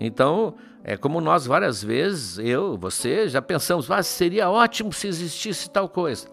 Então, 0.00 0.54
é 0.82 0.96
como 0.96 1.20
nós 1.20 1.46
várias 1.46 1.82
vezes, 1.82 2.38
eu, 2.38 2.78
você, 2.78 3.28
já 3.28 3.42
pensamos, 3.42 3.90
ah, 3.90 4.02
seria 4.02 4.50
ótimo 4.50 4.92
se 4.92 5.06
existisse 5.06 5.68
tal 5.68 5.88
coisa. 5.88 6.26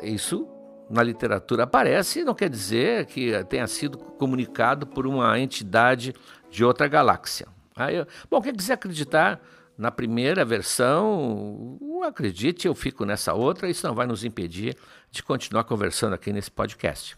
Isso 0.00 0.48
na 0.90 1.02
literatura 1.02 1.64
aparece 1.64 2.24
não 2.24 2.34
quer 2.34 2.48
dizer 2.48 3.06
que 3.06 3.32
tenha 3.44 3.66
sido 3.66 3.98
comunicado 3.98 4.86
por 4.86 5.06
uma 5.06 5.38
entidade 5.38 6.14
de 6.50 6.64
outra 6.64 6.86
galáxia. 6.86 7.46
Aí, 7.74 8.04
bom, 8.30 8.40
quem 8.40 8.54
quiser 8.54 8.74
acreditar 8.74 9.40
na 9.76 9.90
primeira 9.90 10.44
versão, 10.44 11.78
acredite, 12.06 12.66
eu 12.66 12.74
fico 12.74 13.04
nessa 13.04 13.34
outra, 13.34 13.68
isso 13.68 13.86
não 13.86 13.94
vai 13.94 14.06
nos 14.06 14.24
impedir 14.24 14.76
de 15.10 15.22
continuar 15.22 15.64
conversando 15.64 16.14
aqui 16.14 16.32
nesse 16.32 16.50
podcast. 16.50 17.16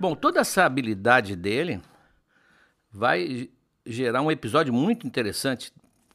Bom, 0.00 0.14
toda 0.14 0.40
essa 0.40 0.64
habilidade 0.64 1.34
dele 1.34 1.80
vai 2.92 3.48
gerar 3.84 4.22
um 4.22 4.30
episódio 4.30 4.72
muito 4.72 5.06
interessante, 5.06 5.72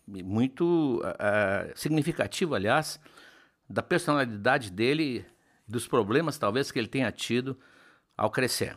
muito 0.08 1.02
uh, 1.04 1.72
significativo, 1.76 2.56
aliás, 2.56 3.00
da 3.70 3.84
personalidade 3.84 4.72
dele, 4.72 5.26
dos 5.68 5.88
problemas 5.88 6.38
talvez 6.38 6.72
que 6.72 6.80
ele 6.80 6.88
tenha 6.88 7.12
tido 7.12 7.58
ao 8.18 8.32
crescer. 8.32 8.76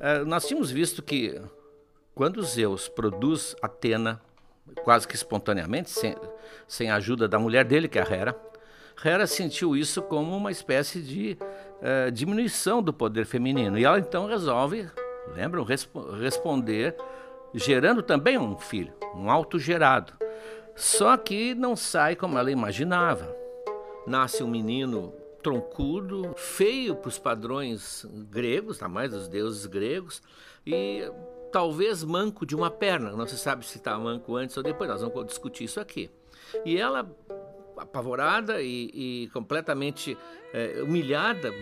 Uh, 0.00 0.24
nós 0.26 0.46
tínhamos 0.46 0.70
visto 0.70 1.02
que 1.02 1.40
quando 2.14 2.42
Zeus 2.42 2.88
produz 2.88 3.54
Atena, 3.60 4.20
quase 4.82 5.06
que 5.06 5.14
espontaneamente, 5.14 5.90
sem, 5.90 6.14
sem 6.66 6.90
a 6.90 6.96
ajuda 6.96 7.28
da 7.28 7.38
mulher 7.38 7.64
dele, 7.64 7.88
que 7.88 7.98
é 7.98 8.02
a 8.02 8.10
Hera, 8.10 8.36
Hera 9.02 9.26
sentiu 9.26 9.76
isso 9.76 10.00
como 10.02 10.36
uma 10.36 10.50
espécie 10.50 11.02
de 11.02 11.36
uh, 11.80 12.10
diminuição 12.10 12.82
do 12.82 12.92
poder 12.92 13.24
feminino. 13.26 13.78
E 13.78 13.84
ela 13.84 13.98
então 13.98 14.26
resolve, 14.26 14.88
lembram, 15.34 15.64
resp 15.64 15.90
responder, 16.20 16.96
gerando 17.52 18.02
também 18.02 18.38
um 18.38 18.56
filho, 18.58 18.92
um 19.14 19.30
autogerado. 19.30 20.12
Só 20.74 21.16
que 21.16 21.54
não 21.54 21.76
sai 21.76 22.16
como 22.16 22.38
ela 22.38 22.50
imaginava. 22.50 23.34
Nasce 24.06 24.42
um 24.42 24.48
menino 24.48 25.12
troncudo, 25.42 26.32
feio 26.36 26.96
para 26.96 27.08
os 27.08 27.18
padrões 27.18 28.06
gregos, 28.30 28.78
tá 28.78 28.88
mais 28.88 29.12
dos 29.12 29.28
deuses 29.28 29.66
gregos, 29.66 30.22
e 30.66 31.02
talvez 31.52 32.02
manco 32.02 32.46
de 32.46 32.56
uma 32.56 32.70
perna. 32.70 33.12
Não 33.12 33.26
se 33.26 33.36
sabe 33.36 33.64
se 33.64 33.76
está 33.76 33.96
manco 33.98 34.34
antes 34.36 34.56
ou 34.56 34.62
depois, 34.62 34.88
nós 34.90 35.02
vamos 35.02 35.26
discutir 35.26 35.64
isso 35.64 35.78
aqui. 35.78 36.10
E 36.64 36.78
ela 36.78 37.08
apavorada 37.76 38.62
e, 38.62 38.90
e 39.24 39.30
completamente 39.32 40.16
é, 40.52 40.82
humilhada, 40.82 41.52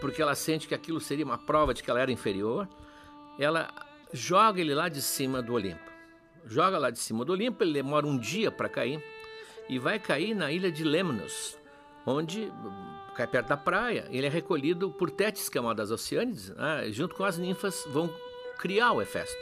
porque 0.00 0.22
ela 0.22 0.34
sente 0.34 0.68
que 0.68 0.74
aquilo 0.74 1.00
seria 1.00 1.24
uma 1.24 1.38
prova 1.38 1.74
de 1.74 1.82
que 1.82 1.90
ela 1.90 2.00
era 2.00 2.10
inferior, 2.10 2.68
ela 3.38 3.68
joga 4.12 4.60
ele 4.60 4.74
lá 4.74 4.88
de 4.88 5.02
cima 5.02 5.42
do 5.42 5.54
Olimpo. 5.54 5.88
Joga 6.46 6.78
lá 6.78 6.90
de 6.90 6.98
cima 6.98 7.24
do 7.24 7.32
Olimpo, 7.32 7.62
ele 7.62 7.74
demora 7.74 8.06
um 8.06 8.18
dia 8.18 8.50
para 8.50 8.68
cair 8.68 9.02
e 9.68 9.78
vai 9.78 9.98
cair 9.98 10.34
na 10.34 10.50
ilha 10.50 10.72
de 10.72 10.82
Lemnos, 10.82 11.58
onde 12.06 12.50
cai 13.14 13.26
perto 13.26 13.48
da 13.48 13.56
praia. 13.56 14.06
Ele 14.10 14.26
é 14.26 14.30
recolhido 14.30 14.90
por 14.90 15.10
Tétis, 15.10 15.48
que 15.48 15.58
é 15.58 15.60
uma 15.60 15.74
das 15.74 15.90
Oceânides, 15.90 16.50
né? 16.50 16.90
junto 16.90 17.14
com 17.14 17.24
as 17.24 17.36
ninfas 17.36 17.84
vão 17.90 18.10
criar 18.58 18.92
o 18.92 19.02
Hefesto. 19.02 19.36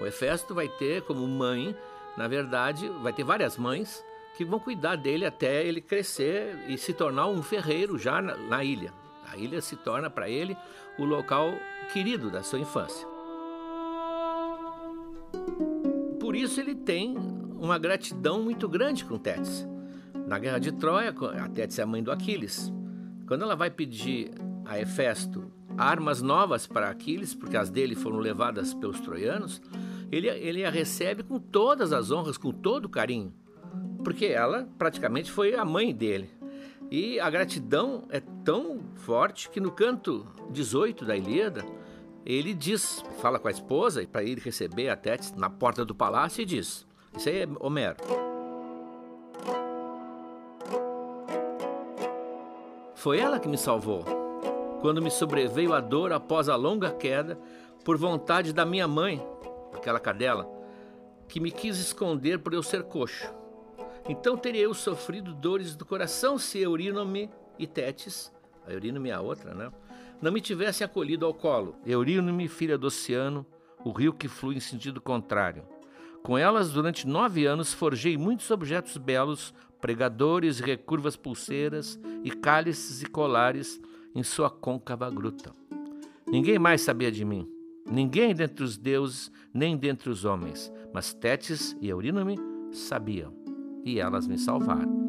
O 0.00 0.06
Hefesto 0.06 0.54
vai 0.54 0.68
ter 0.68 1.02
como 1.02 1.26
mãe, 1.26 1.76
na 2.16 2.26
verdade, 2.26 2.88
vai 3.02 3.12
ter 3.12 3.22
várias 3.22 3.56
mães, 3.56 4.04
que 4.36 4.44
vão 4.44 4.58
cuidar 4.58 4.96
dele 4.96 5.24
até 5.24 5.64
ele 5.64 5.80
crescer 5.80 6.56
e 6.68 6.76
se 6.76 6.92
tornar 6.92 7.26
um 7.26 7.42
ferreiro 7.42 7.98
já 7.98 8.20
na, 8.20 8.36
na 8.36 8.64
ilha. 8.64 8.92
A 9.30 9.36
ilha 9.36 9.60
se 9.60 9.76
torna 9.76 10.10
para 10.10 10.28
ele 10.28 10.56
o 10.98 11.04
local 11.04 11.54
querido 11.92 12.30
da 12.30 12.42
sua 12.42 12.58
infância. 12.58 13.06
Por 16.20 16.34
isso 16.36 16.60
ele 16.60 16.74
tem 16.74 17.16
uma 17.58 17.78
gratidão 17.78 18.42
muito 18.42 18.68
grande 18.68 19.04
com 19.04 19.18
Tétis. 19.18 19.66
Na 20.26 20.38
guerra 20.38 20.58
de 20.58 20.72
Troia, 20.72 21.14
a 21.42 21.48
Tétis 21.48 21.78
é 21.78 21.82
a 21.82 21.86
mãe 21.86 22.02
do 22.02 22.10
Aquiles. 22.10 22.72
Quando 23.26 23.42
ela 23.42 23.56
vai 23.56 23.70
pedir 23.70 24.30
a 24.64 24.78
Hefesto 24.78 25.50
armas 25.76 26.22
novas 26.22 26.66
para 26.66 26.88
Aquiles, 26.88 27.34
porque 27.34 27.56
as 27.56 27.70
dele 27.70 27.94
foram 27.94 28.18
levadas 28.18 28.72
pelos 28.74 29.00
troianos, 29.00 29.60
ele, 30.10 30.28
ele 30.28 30.64
a 30.64 30.70
recebe 30.70 31.22
com 31.22 31.38
todas 31.38 31.92
as 31.92 32.10
honras, 32.10 32.38
com 32.38 32.52
todo 32.52 32.86
o 32.86 32.88
carinho, 32.88 33.32
porque 34.04 34.26
ela 34.26 34.68
praticamente 34.78 35.32
foi 35.32 35.54
a 35.54 35.64
mãe 35.64 35.92
dele. 35.92 36.30
E 36.90 37.18
a 37.18 37.28
gratidão 37.30 38.04
é 38.10 38.20
tão 38.44 38.80
forte 38.94 39.48
que 39.48 39.58
no 39.58 39.72
canto 39.72 40.26
18 40.50 41.04
da 41.04 41.16
Ilíada, 41.16 41.64
ele 42.24 42.54
diz, 42.54 43.02
fala 43.20 43.38
com 43.38 43.48
a 43.48 43.50
esposa 43.50 44.06
para 44.06 44.22
ir 44.22 44.38
receber 44.38 44.90
a 44.90 44.96
Tétis 44.96 45.32
na 45.32 45.50
porta 45.50 45.84
do 45.84 45.94
palácio 45.94 46.42
e 46.42 46.44
diz: 46.44 46.86
Isso 47.16 47.28
aí 47.28 47.42
é 47.42 47.48
Homero. 47.58 47.96
Foi 52.94 53.18
ela 53.18 53.40
que 53.40 53.48
me 53.48 53.58
salvou 53.58 54.04
quando 54.80 55.02
me 55.02 55.10
sobreveio 55.10 55.72
a 55.72 55.80
dor 55.80 56.12
após 56.12 56.48
a 56.48 56.56
longa 56.56 56.90
queda 56.90 57.38
por 57.84 57.96
vontade 57.96 58.52
da 58.52 58.64
minha 58.64 58.86
mãe, 58.86 59.26
aquela 59.74 59.98
cadela, 59.98 60.48
que 61.28 61.40
me 61.40 61.50
quis 61.50 61.78
esconder 61.78 62.38
por 62.38 62.54
eu 62.54 62.62
ser 62.62 62.84
coxo. 62.84 63.43
Então 64.08 64.36
teria 64.36 64.62
eu 64.62 64.74
sofrido 64.74 65.32
dores 65.32 65.74
do 65.74 65.84
coração 65.84 66.38
se 66.38 66.58
Eurínome 66.58 67.30
e 67.58 67.66
Tétis, 67.66 68.32
a 68.66 68.72
Eurínome 68.72 69.10
é 69.10 69.12
a 69.12 69.20
outra, 69.20 69.54
né? 69.54 69.70
Não 70.20 70.32
me 70.32 70.40
tivessem 70.40 70.84
acolhido 70.84 71.26
ao 71.26 71.34
colo. 71.34 71.76
Eurínome, 71.84 72.48
filha 72.48 72.78
do 72.78 72.86
oceano, 72.86 73.46
o 73.84 73.90
rio 73.90 74.12
que 74.12 74.28
flui 74.28 74.56
em 74.56 74.60
sentido 74.60 75.00
contrário. 75.00 75.64
Com 76.22 76.38
elas, 76.38 76.70
durante 76.70 77.06
nove 77.06 77.44
anos, 77.44 77.74
forjei 77.74 78.16
muitos 78.16 78.50
objetos 78.50 78.96
belos, 78.96 79.52
pregadores, 79.80 80.60
recurvas 80.60 81.16
pulseiras 81.16 82.00
e 82.22 82.30
cálices 82.30 83.02
e 83.02 83.06
colares 83.06 83.80
em 84.14 84.22
sua 84.22 84.48
côncava 84.48 85.10
gruta. 85.10 85.52
Ninguém 86.26 86.58
mais 86.58 86.80
sabia 86.80 87.12
de 87.12 87.24
mim, 87.24 87.46
ninguém 87.86 88.34
dentre 88.34 88.64
os 88.64 88.78
deuses, 88.78 89.30
nem 89.52 89.76
dentre 89.76 90.08
os 90.08 90.24
homens, 90.24 90.72
mas 90.92 91.12
Tétis 91.12 91.76
e 91.82 91.88
Eurínome 91.88 92.38
sabiam 92.72 93.43
e 93.84 94.00
elas 94.00 94.26
me 94.26 94.38
salvaram. 94.38 95.04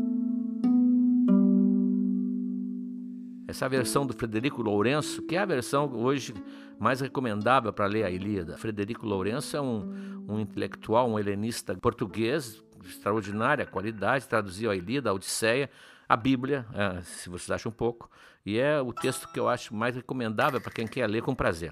Essa 3.47 3.69
versão 3.69 4.05
do 4.05 4.13
Frederico 4.13 4.61
Lourenço, 4.61 5.21
que 5.21 5.35
é 5.35 5.39
a 5.39 5.45
versão 5.45 5.89
hoje 5.93 6.33
mais 6.79 6.99
recomendável 6.99 7.71
para 7.71 7.85
ler 7.85 8.03
a 8.03 8.09
Ilíada. 8.09 8.57
Frederico 8.57 9.05
Lourenço 9.05 9.55
é 9.55 9.61
um, 9.61 10.25
um 10.27 10.39
intelectual, 10.39 11.09
um 11.09 11.17
helenista 11.17 11.73
português 11.75 12.61
de 12.81 12.89
extraordinária 12.89 13.65
qualidade, 13.65 14.27
traduziu 14.27 14.69
a 14.69 14.75
Ilíada, 14.75 15.09
a 15.09 15.13
Odisseia, 15.13 15.69
a 16.07 16.15
Bíblia, 16.15 16.65
é, 16.73 17.01
se 17.01 17.29
vocês 17.29 17.49
acham 17.49 17.71
pouco, 17.71 18.09
e 18.45 18.59
é 18.59 18.79
o 18.79 18.93
texto 18.93 19.27
que 19.31 19.39
eu 19.39 19.47
acho 19.47 19.73
mais 19.73 19.95
recomendável 19.95 20.61
para 20.61 20.71
quem 20.71 20.85
quer 20.85 21.07
ler 21.07 21.21
com 21.21 21.33
prazer. 21.33 21.71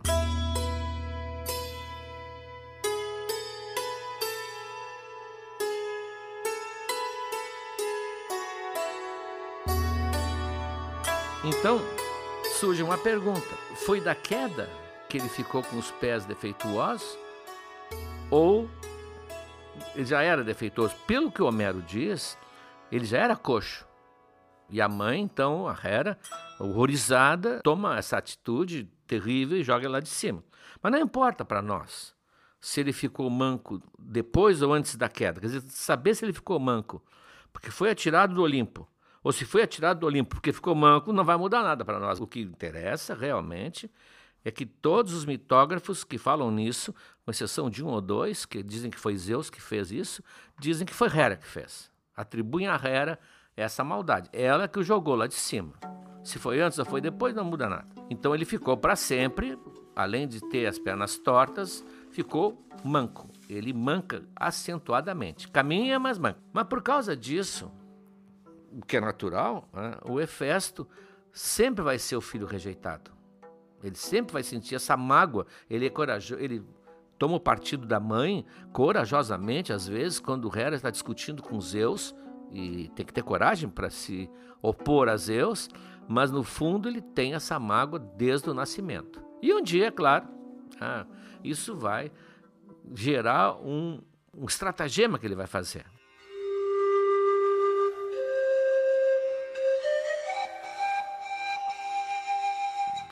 Então, 11.64 11.80
surge 12.60 12.84
uma 12.84 12.98
pergunta: 12.98 13.56
foi 13.86 14.02
da 14.02 14.14
queda 14.14 14.70
que 15.08 15.18
ele 15.18 15.30
ficou 15.30 15.64
com 15.64 15.78
os 15.78 15.92
pés 15.92 16.26
defeituosos? 16.26 17.18
Ou 18.30 18.70
ele 19.96 20.04
já 20.04 20.22
era 20.22 20.44
defeituoso? 20.44 20.94
Pelo 21.08 21.32
que 21.32 21.42
Homero 21.42 21.82
diz, 21.82 22.38
ele 22.92 23.06
já 23.06 23.20
era 23.20 23.38
coxo. 23.38 23.88
E 24.70 24.82
a 24.82 24.90
mãe, 24.90 25.22
então, 25.22 25.66
a 25.66 25.78
Hera, 25.82 26.20
horrorizada, 26.60 27.62
toma 27.64 27.98
essa 27.98 28.18
atitude 28.18 28.92
terrível 29.08 29.58
e 29.58 29.64
joga 29.64 29.88
lá 29.88 30.02
de 30.02 30.10
cima. 30.10 30.44
Mas 30.82 30.92
não 30.92 31.00
importa 31.00 31.46
para 31.46 31.62
nós 31.62 32.14
se 32.60 32.82
ele 32.82 32.92
ficou 32.92 33.30
manco 33.30 33.82
depois 33.98 34.62
ou 34.62 34.74
antes 34.74 34.98
da 34.98 35.08
queda. 35.08 35.40
Quer 35.40 35.48
dizer, 35.48 35.62
saber 35.70 36.14
se 36.14 36.26
ele 36.26 36.34
ficou 36.34 36.60
manco 36.60 37.02
porque 37.54 37.72
foi 37.72 37.90
atirado 37.90 38.36
do 38.36 38.42
Olimpo 38.42 38.86
ou 39.24 39.32
se 39.32 39.46
foi 39.46 39.64
atirado 39.64 40.02
do 40.02 40.06
Olimpo 40.06 40.36
porque 40.36 40.52
ficou 40.52 40.76
manco, 40.76 41.14
não 41.14 41.24
vai 41.24 41.38
mudar 41.38 41.64
nada 41.64 41.86
para 41.86 42.00
nós. 42.00 42.20
O 42.20 42.28
que 42.28 42.42
interessa 42.42 43.16
realmente 43.16 43.90
é 44.44 44.52
que 44.52 44.66
todos 44.66 45.14
os 45.14 45.26
mitógrafos 45.26 46.04
que 46.04 46.18
falam 46.18 46.52
nisso, 46.52 46.94
com 47.24 47.32
exceção 47.32 47.70
de 47.70 47.84
um 47.84 47.88
ou 47.88 48.02
dois, 48.02 48.46
que 48.46 48.62
dizem 48.62 48.92
que 48.92 49.00
foi 49.00 49.16
Zeus 49.16 49.50
que 49.50 49.62
fez 49.62 49.92
isso, 49.92 50.22
dizem 50.60 50.86
que 50.86 50.94
foi 50.94 51.08
Hera 51.08 51.38
que 51.38 51.48
fez. 51.48 51.90
Atribuem 52.16 52.68
a 52.68 52.76
Hera 52.76 53.18
essa 53.56 53.84
maldade. 53.84 54.30
Ela 54.34 54.68
que 54.68 54.80
o 54.80 54.84
jogou 54.84 55.16
lá 55.16 55.28
de 55.28 55.36
cima. 55.36 55.74
Se 56.24 56.40
foi 56.40 56.62
antes 56.62 56.80
ou 56.80 56.86
foi 56.86 57.00
depois, 57.00 57.34
não 57.34 57.46
muda 57.46 57.70
nada. 57.70 57.88
Então 58.10 58.36
ele 58.36 58.46
ficou 58.46 58.76
para 58.76 58.96
sempre, 58.96 59.58
além 59.96 60.28
de 60.28 60.42
ter 60.50 60.66
as 60.66 60.80
pernas 60.80 61.18
tortas, 61.18 61.84
ficou 62.12 62.66
manco. 62.84 63.30
Ele 63.50 63.74
manca 63.74 64.24
acentuadamente. 64.36 65.48
Caminha, 65.48 66.00
mas 66.00 66.18
manca. 66.18 66.40
Mas 66.52 66.68
por 66.68 66.82
causa 66.82 67.16
disso, 67.16 67.72
o 68.82 68.86
que 68.86 68.98
é 68.98 69.02
natural, 69.02 69.68
né? 69.74 69.98
o 70.04 70.20
Hefesto 70.20 70.88
sempre 71.32 71.84
vai 71.84 72.00
ser 72.00 72.16
o 72.16 72.22
filho 72.22 72.46
rejeitado. 72.46 73.12
Ele 73.84 73.96
sempre 73.96 74.34
vai 74.34 74.44
sentir 74.44 74.76
essa 74.76 74.96
mágoa. 74.96 75.46
Ele 75.70 75.86
é 75.86 75.90
corajoso, 75.90 76.42
ele 76.42 76.64
toma 77.20 77.36
o 77.36 77.40
partido 77.40 77.86
da 77.86 78.00
mãe 78.00 78.46
corajosamente, 78.72 79.74
às 79.74 79.88
vezes, 79.88 80.20
quando 80.20 80.52
Hera 80.58 80.76
está 80.76 80.90
discutindo 80.90 81.44
com 81.44 81.60
Zeus, 81.60 82.16
e 82.52 82.90
tem 82.96 83.06
que 83.06 83.14
ter 83.14 83.24
coragem 83.24 83.68
para 83.70 83.90
se 83.90 84.30
opor 84.62 85.10
a 85.10 85.18
Zeus, 85.18 85.70
mas 86.08 86.32
no 86.32 86.44
fundo 86.44 86.88
ele 86.88 87.02
tem 87.02 87.34
essa 87.34 87.60
mágoa 87.60 88.00
desde 88.00 88.50
o 88.50 88.54
nascimento. 88.54 89.22
E 89.42 89.54
um 89.54 89.62
dia, 89.62 89.88
é 89.88 89.92
claro, 89.92 90.28
ah, 90.80 91.06
isso 91.44 91.76
vai 91.76 92.12
gerar 92.94 93.56
um, 93.56 94.02
um 94.38 94.46
estratagema 94.46 95.18
que 95.18 95.26
ele 95.26 95.36
vai 95.36 95.48
fazer. 95.48 95.86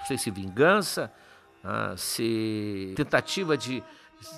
Sei 0.08 0.18
se 0.18 0.32
vingança, 0.32 1.12
ah, 1.64 1.94
se 1.96 2.94
tentativa 2.96 3.58
de 3.58 3.84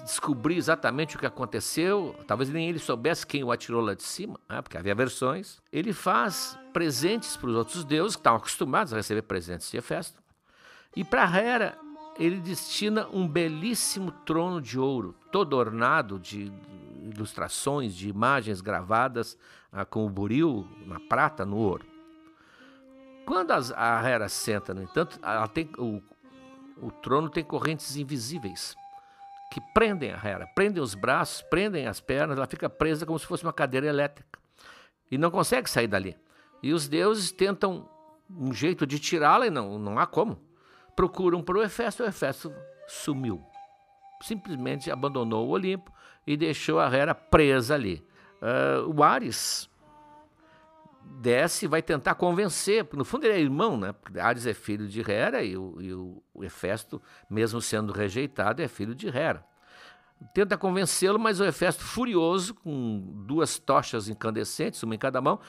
descobrir 0.04 0.58
exatamente 0.58 1.16
o 1.16 1.20
que 1.20 1.26
aconteceu, 1.26 2.16
talvez 2.26 2.50
nem 2.50 2.70
ele 2.70 2.80
soubesse 2.80 3.28
quem 3.28 3.44
o 3.44 3.52
atirou 3.52 3.82
lá 3.82 3.94
de 3.94 4.04
cima, 4.04 4.40
né, 4.50 4.62
porque 4.62 4.78
havia 4.78 4.96
versões. 4.96 5.62
Ele 5.72 5.92
faz 5.92 6.58
presentes 6.72 7.36
para 7.36 7.50
os 7.50 7.56
outros 7.56 7.84
deuses, 7.84 8.16
que 8.16 8.22
estavam 8.22 8.38
acostumados 8.38 8.94
a 8.94 8.98
receber 8.98 9.24
presentes 9.24 9.70
de 9.70 9.82
festa. 9.82 10.22
E 10.96 11.04
para 11.04 11.26
Hera, 11.38 11.78
ele 12.18 12.38
destina 12.38 13.08
um 13.12 13.28
belíssimo 13.28 14.12
trono 14.26 14.62
de 14.62 14.80
ouro, 14.80 15.16
todo 15.32 15.54
ornado 15.54 16.20
de 16.20 16.52
ilustrações, 17.14 17.94
de 17.96 18.08
imagens 18.08 18.62
gravadas 18.62 19.38
ah, 19.72 19.84
com 19.84 20.06
o 20.06 20.10
buril 20.10 20.68
na 20.86 21.00
prata, 21.00 21.46
no 21.46 21.58
ouro. 21.58 21.93
Quando 23.26 23.52
a 23.52 24.10
Hera 24.10 24.28
senta, 24.28 24.74
no 24.74 24.84
entanto, 24.84 25.20
tem, 25.54 25.70
o, 25.78 26.02
o 26.82 26.92
trono 26.92 27.30
tem 27.30 27.44
correntes 27.44 27.96
invisíveis 27.96 28.76
que 29.52 29.62
prendem 29.74 30.12
a 30.12 30.18
Hera, 30.18 30.48
prendem 30.48 30.82
os 30.82 30.96
braços, 30.96 31.42
prendem 31.44 31.88
as 31.88 32.02
pernas, 32.02 32.38
ela 32.38 32.48
fica 32.48 32.70
presa 32.70 33.06
como 33.06 33.20
se 33.20 33.26
fosse 33.26 33.44
uma 33.44 33.54
cadeira 33.54 33.88
elétrica 33.88 34.40
e 35.12 35.18
não 35.18 35.30
consegue 35.30 35.70
sair 35.70 35.88
dali. 35.88 36.18
E 36.62 36.74
os 36.74 36.88
deuses 36.88 37.32
tentam 37.32 37.88
um 38.30 38.52
jeito 38.52 38.88
de 38.88 38.98
tirá-la 38.98 39.48
e 39.48 39.50
não, 39.50 39.78
não 39.78 40.00
há 40.00 40.08
como. 40.08 40.40
Procuram 40.96 41.44
para 41.44 41.58
o 41.58 41.62
Hefesto, 41.62 42.04
o 42.04 42.06
Hefesto 42.06 42.52
sumiu. 42.88 43.44
Simplesmente 44.22 44.90
abandonou 44.90 45.48
o 45.48 45.52
Olimpo 45.52 45.92
e 46.26 46.36
deixou 46.36 46.80
a 46.80 46.92
Hera 46.92 47.14
presa 47.14 47.76
ali. 47.76 48.04
Uh, 48.42 48.92
o 48.92 49.04
Ares 49.04 49.70
desce 51.06 51.66
e 51.66 51.68
vai 51.68 51.82
tentar 51.82 52.16
convencer, 52.16 52.84
porque 52.84 52.98
no 52.98 53.06
fundo 53.06 53.26
ele 53.26 53.34
é 53.34 53.40
irmão, 53.40 53.78
né? 53.78 53.94
Porque 53.94 54.20
Ares 54.20 54.46
é 54.46 54.54
filho 54.54 54.88
de 54.88 55.00
Hera 55.10 55.44
e 55.44 55.58
o, 55.58 55.82
e 55.82 55.94
o 55.94 56.44
Hefesto, 56.44 57.02
mesmo 57.30 57.62
sendo 57.62 57.94
rejeitado, 57.94 58.62
é 58.62 58.68
filho 58.68 58.94
de 58.94 59.08
Hera. 59.08 59.46
Tenta 60.34 60.58
convencê-lo, 60.58 61.20
mas 61.20 61.40
o 61.40 61.46
Hefesto, 61.46 61.84
furioso, 61.84 62.54
com 62.56 63.24
duas 63.26 63.58
tochas 63.58 64.08
incandescentes, 64.08 64.84
uma 64.84 64.96
em 64.96 64.98
cada 64.98 65.22
mão, 65.22 65.40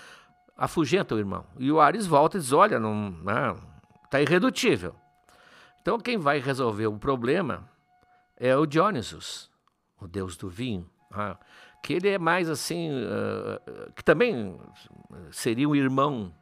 afugenta 0.56 1.14
o 1.14 1.18
irmão. 1.18 1.44
E 1.58 1.70
o 1.70 1.80
Ares 1.80 2.06
volta 2.06 2.36
e 2.36 2.40
diz: 2.40 2.52
Olha, 2.52 2.78
não, 2.78 3.10
não 3.10 3.74
tá 4.10 4.20
irredutível. 4.20 4.94
Então 5.82 5.98
quem 5.98 6.16
vai 6.16 6.38
resolver 6.38 6.86
o 6.86 6.98
problema 6.98 7.68
é 8.36 8.56
o 8.56 8.64
Dionysus, 8.64 9.50
o 10.00 10.06
deus 10.06 10.36
do 10.36 10.48
vinho. 10.48 10.88
Ah, 11.10 11.36
que 11.84 11.92
ele 11.92 12.08
é 12.08 12.18
mais 12.18 12.48
assim, 12.48 12.88
uh, 12.92 13.92
que 13.94 14.02
também 14.02 14.58
seria 15.30 15.68
um 15.68 15.76
irmão 15.76 16.34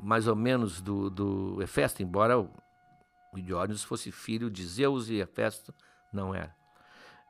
mais 0.00 0.28
ou 0.28 0.36
menos 0.36 0.80
do, 0.80 1.10
do 1.10 1.60
Hefesto, 1.60 2.00
embora 2.00 2.38
o 2.38 2.48
Diógenes 3.34 3.82
fosse 3.82 4.12
filho 4.12 4.48
de 4.48 4.64
Zeus 4.64 5.08
e 5.08 5.16
Hefesto 5.16 5.74
não 6.12 6.32
era. 6.32 6.54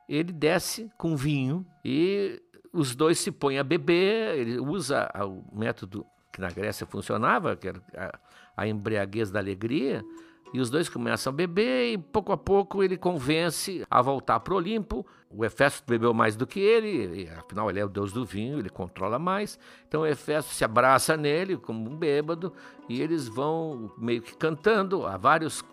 Ele 0.07 0.31
desce 0.31 0.91
com 0.95 1.17
vinho 1.17 1.65
e 1.83 2.39
os 2.71 2.95
dois 2.95 3.17
se 3.17 3.31
põem 3.31 3.57
a 3.57 3.63
beber, 3.63 4.37
ele 4.37 4.59
usa 4.59 5.09
o 5.25 5.57
método 5.57 6.05
que 6.31 6.39
na 6.39 6.51
Grécia 6.51 6.85
funcionava, 6.85 7.55
que 7.55 7.67
era 7.67 7.81
a, 7.95 8.19
a 8.55 8.67
embriaguez 8.67 9.31
da 9.31 9.39
alegria, 9.39 10.05
e 10.53 10.59
os 10.59 10.69
dois 10.69 10.87
começam 10.87 11.33
a 11.33 11.35
beber 11.35 11.93
e 11.93 11.97
pouco 11.97 12.31
a 12.31 12.37
pouco 12.37 12.83
ele 12.83 12.95
convence 12.95 13.83
a 13.89 14.03
voltar 14.03 14.39
para 14.39 14.53
o 14.53 14.57
Olimpo. 14.57 15.03
O 15.29 15.43
Hefesto 15.43 15.83
bebeu 15.85 16.13
mais 16.13 16.37
do 16.37 16.47
que 16.47 16.59
ele, 16.59 17.29
afinal 17.37 17.69
ele 17.69 17.79
é 17.79 17.85
o 17.85 17.89
deus 17.89 18.13
do 18.13 18.23
vinho, 18.23 18.59
ele 18.59 18.69
controla 18.69 19.19
mais. 19.19 19.59
Então 19.87 20.01
o 20.01 20.07
Hefesto 20.07 20.53
se 20.53 20.63
abraça 20.63 21.17
nele 21.17 21.57
como 21.57 21.89
um 21.89 21.97
bêbado 21.97 22.53
e 22.87 23.01
eles 23.01 23.27
vão 23.27 23.91
meio 23.97 24.21
que 24.21 24.35
cantando. 24.37 25.05
Há 25.05 25.17
vários 25.17 25.63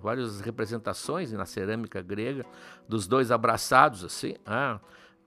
várias 0.00 0.40
representações 0.40 1.32
na 1.32 1.44
cerâmica 1.44 2.02
grega 2.02 2.44
dos 2.88 3.06
dois 3.06 3.30
abraçados 3.30 4.04
assim, 4.04 4.34
ah, 4.44 4.80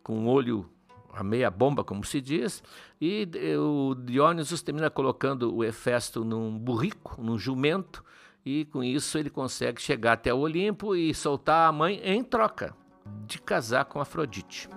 com 0.04 0.26
o 0.26 0.28
olho 0.28 0.70
a 1.14 1.24
meia 1.24 1.50
bomba, 1.50 1.82
como 1.82 2.04
se 2.04 2.20
diz, 2.20 2.62
e 3.00 3.26
o 3.58 3.96
Dionysus 3.96 4.62
termina 4.62 4.90
colocando 4.90 5.56
o 5.56 5.64
Hefesto 5.64 6.26
num 6.26 6.60
burrico, 6.60 7.22
num 7.22 7.40
jumento, 7.40 8.04
e 8.46 8.66
com 8.66 8.84
isso 8.84 9.18
ele 9.18 9.30
consegue 9.30 9.82
chegar 9.82 10.14
até 10.14 10.34
o 10.34 10.40
Olimpo 10.40 10.94
e 10.94 11.14
soltar 11.14 11.70
a 11.70 11.72
mãe 11.72 12.02
em 12.04 12.22
troca 12.22 12.76
de 13.26 13.40
casar 13.40 13.86
com 13.86 14.00
Afrodite. 14.00 14.70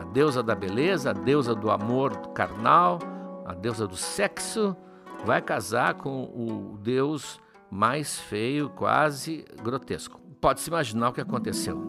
A 0.00 0.04
deusa 0.04 0.42
da 0.42 0.54
beleza, 0.54 1.10
a 1.10 1.12
deusa 1.12 1.54
do 1.54 1.70
amor 1.70 2.16
carnal, 2.28 2.98
a 3.44 3.54
deusa 3.54 3.86
do 3.86 3.96
sexo, 3.96 4.76
vai 5.24 5.40
casar 5.40 5.94
com 5.94 6.24
o 6.24 6.78
deus 6.78 7.40
mais 7.70 8.20
feio, 8.20 8.70
quase 8.70 9.44
grotesco. 9.62 10.20
Pode-se 10.40 10.68
imaginar 10.68 11.08
o 11.08 11.12
que 11.12 11.20
aconteceu. 11.20 11.82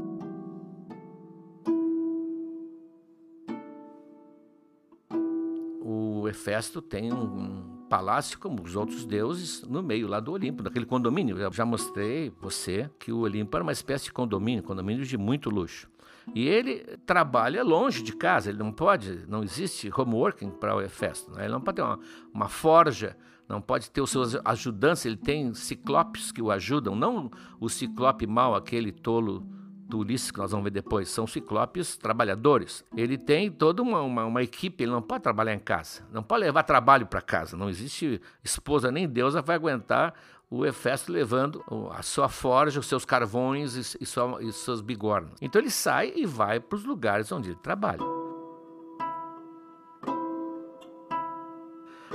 O 5.82 6.28
Hefesto 6.28 6.82
tem 6.82 7.14
um 7.14 7.75
palácio 7.90 8.40
como 8.40 8.62
os 8.62 8.76
outros 8.76 9.06
deuses 9.06 9.64
no 9.64 9.82
meio 9.82 10.08
lá 10.08 10.20
do 10.20 10.32
Olimpo, 10.32 10.64
daquele 10.64 10.86
condomínio. 10.86 11.38
Eu 11.38 11.52
já 11.52 11.66
mostrei 11.66 12.32
você 12.42 12.90
que 13.00 13.12
o 13.12 13.20
Olimpo 13.20 13.56
era 13.56 13.64
uma 13.64 13.72
espécie 13.72 14.06
de 14.06 14.14
condomínio, 14.14 14.64
condomínio 14.64 15.06
de 15.06 15.18
muito 15.18 15.50
luxo. 15.50 15.90
E 16.34 16.48
ele 16.48 16.98
trabalha 17.06 17.64
longe 17.64 18.02
de 18.02 18.16
casa, 18.16 18.50
ele 18.50 18.58
não 18.58 18.72
pode, 18.72 19.26
não 19.28 19.44
existe 19.44 19.92
homeworking 19.96 20.50
para 20.50 20.76
o 20.76 20.82
Hefesto, 20.82 21.32
né? 21.32 21.44
ele 21.44 21.54
não 21.54 21.62
pode 21.62 21.76
ter 21.76 21.84
uma, 21.84 22.00
uma 22.34 22.50
forja, 22.50 23.16
não 23.48 23.62
pode 23.62 23.92
ter 23.92 24.02
os 24.02 24.10
seus 24.10 24.36
ajudantes, 24.44 25.06
ele 25.06 25.18
tem 25.18 25.54
ciclopes 25.54 26.32
que 26.32 26.42
o 26.42 26.50
ajudam, 26.50 26.96
não 26.96 27.30
o 27.60 27.70
ciclope 27.70 28.26
mau, 28.26 28.56
aquele 28.56 28.92
tolo 28.92 29.46
Ulisses, 29.94 30.32
que 30.32 30.40
nós 30.40 30.52
vamos 30.52 30.64
ver 30.64 30.72
depois, 30.72 31.10
são 31.10 31.28
ciclopes 31.28 31.96
trabalhadores. 31.98 32.84
Ele 32.96 33.18
tem 33.18 33.52
toda 33.52 33.82
uma, 33.82 34.02
uma, 34.02 34.26
uma, 34.26 34.44
equipe, 34.44 34.84
ele 34.84 34.92
não 34.92 35.02
pode 35.02 35.24
trabalhar 35.24 35.54
em 35.54 35.60
casa, 35.60 36.04
não 36.12 36.24
pode 36.24 36.44
levar 36.44 36.64
trabalho 36.64 37.06
para 37.06 37.22
casa. 37.22 37.56
Não 37.56 37.70
existe 37.70 38.20
esposa 38.44 38.92
nem 38.92 39.08
deusa 39.08 39.42
vai 39.42 39.56
aguentar 39.56 40.14
o 40.50 40.66
Hefesto 40.66 41.12
levando 41.12 41.64
a 41.92 42.02
sua 42.02 42.30
forja, 42.30 42.80
os 42.80 42.88
seus 42.88 43.04
carvões 43.04 43.76
e, 43.76 44.04
e, 44.04 44.06
sua, 44.06 44.42
e 44.42 44.52
seus 44.52 44.82
bigornos. 44.82 45.34
Então 45.42 45.62
ele 45.62 45.72
sai 45.72 46.14
e 46.16 46.26
vai 46.26 46.60
para 46.60 46.76
os 46.76 46.86
lugares 46.86 47.32
onde 47.32 47.50
ele 47.50 47.60
trabalha. 47.62 48.00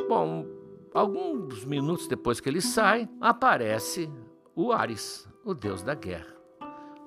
Bom, 0.09 0.47
alguns 0.95 1.65
minutos 1.65 2.09
depois 2.09 2.41
que 2.41 2.49
ele 2.49 2.61
sai, 2.61 3.09
aparece 3.21 4.11
o 4.55 4.73
Ares, 4.73 5.29
o 5.45 5.55
deus 5.55 5.83
da 5.83 5.95
guerra. 5.95 6.40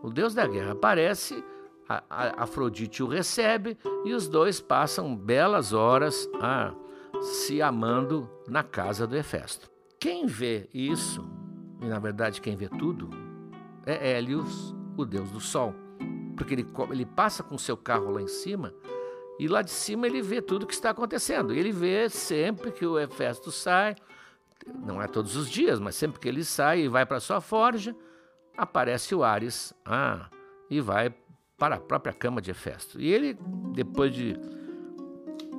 O 0.04 0.10
deus 0.10 0.34
da 0.34 0.46
guerra 0.46 0.74
aparece, 0.74 1.42
a, 1.88 2.04
a 2.10 2.44
Afrodite 2.44 3.02
o 3.02 3.08
recebe 3.08 3.78
e 4.04 4.14
os 4.14 4.28
dois 4.28 4.60
passam 4.60 5.16
belas 5.16 5.72
horas 5.72 6.30
ah, 6.42 6.74
se 7.22 7.62
amando 7.62 8.30
na 8.46 8.64
casa 8.64 9.08
do 9.08 9.16
Hefesto. 9.16 9.72
Quem 9.98 10.26
vê 10.26 10.70
isso, 10.74 11.26
e 11.82 11.86
na 11.86 12.00
verdade 12.00 12.42
quem 12.42 12.58
vê 12.58 12.68
tudo, 12.68 13.10
é 13.86 14.12
Hélios, 14.12 14.76
o 14.98 15.06
deus 15.06 15.32
do 15.32 15.40
sol. 15.40 15.74
Porque 16.36 16.54
ele, 16.54 16.68
ele 16.92 17.06
passa 17.06 17.42
com 17.42 17.58
seu 17.58 17.78
carro 17.78 18.12
lá 18.12 18.22
em 18.22 18.28
cima 18.28 18.74
e 19.40 19.48
lá 19.48 19.62
de 19.62 19.72
cima 19.72 20.06
ele 20.06 20.22
vê 20.22 20.42
tudo 20.42 20.64
o 20.64 20.68
que 20.68 20.74
está 20.74 20.90
acontecendo. 20.90 21.54
Ele 21.54 21.72
vê 21.72 22.10
sempre 22.10 22.74
que 22.74 22.86
o 22.86 23.00
Hefesto 23.00 23.54
sai, 23.54 23.96
não 24.86 25.02
é 25.02 25.08
todos 25.08 25.38
os 25.38 25.50
dias, 25.50 25.80
mas 25.80 25.96
sempre 25.96 26.20
que 26.20 26.28
ele 26.28 26.44
sai 26.44 26.82
e 26.82 26.88
vai 26.90 27.06
para 27.06 27.22
sua 27.22 27.40
forja, 27.40 27.96
aparece 28.58 29.14
o 29.16 29.24
Ares 29.24 29.74
ah, 29.86 30.30
e 30.70 30.80
vai 30.80 31.14
para 31.58 31.76
a 31.76 31.80
própria 31.80 32.14
cama 32.14 32.42
de 32.42 32.52
Hefesto. 32.52 33.00
E 33.00 33.12
ele, 33.12 33.38
depois 33.74 34.14
de 34.14 34.38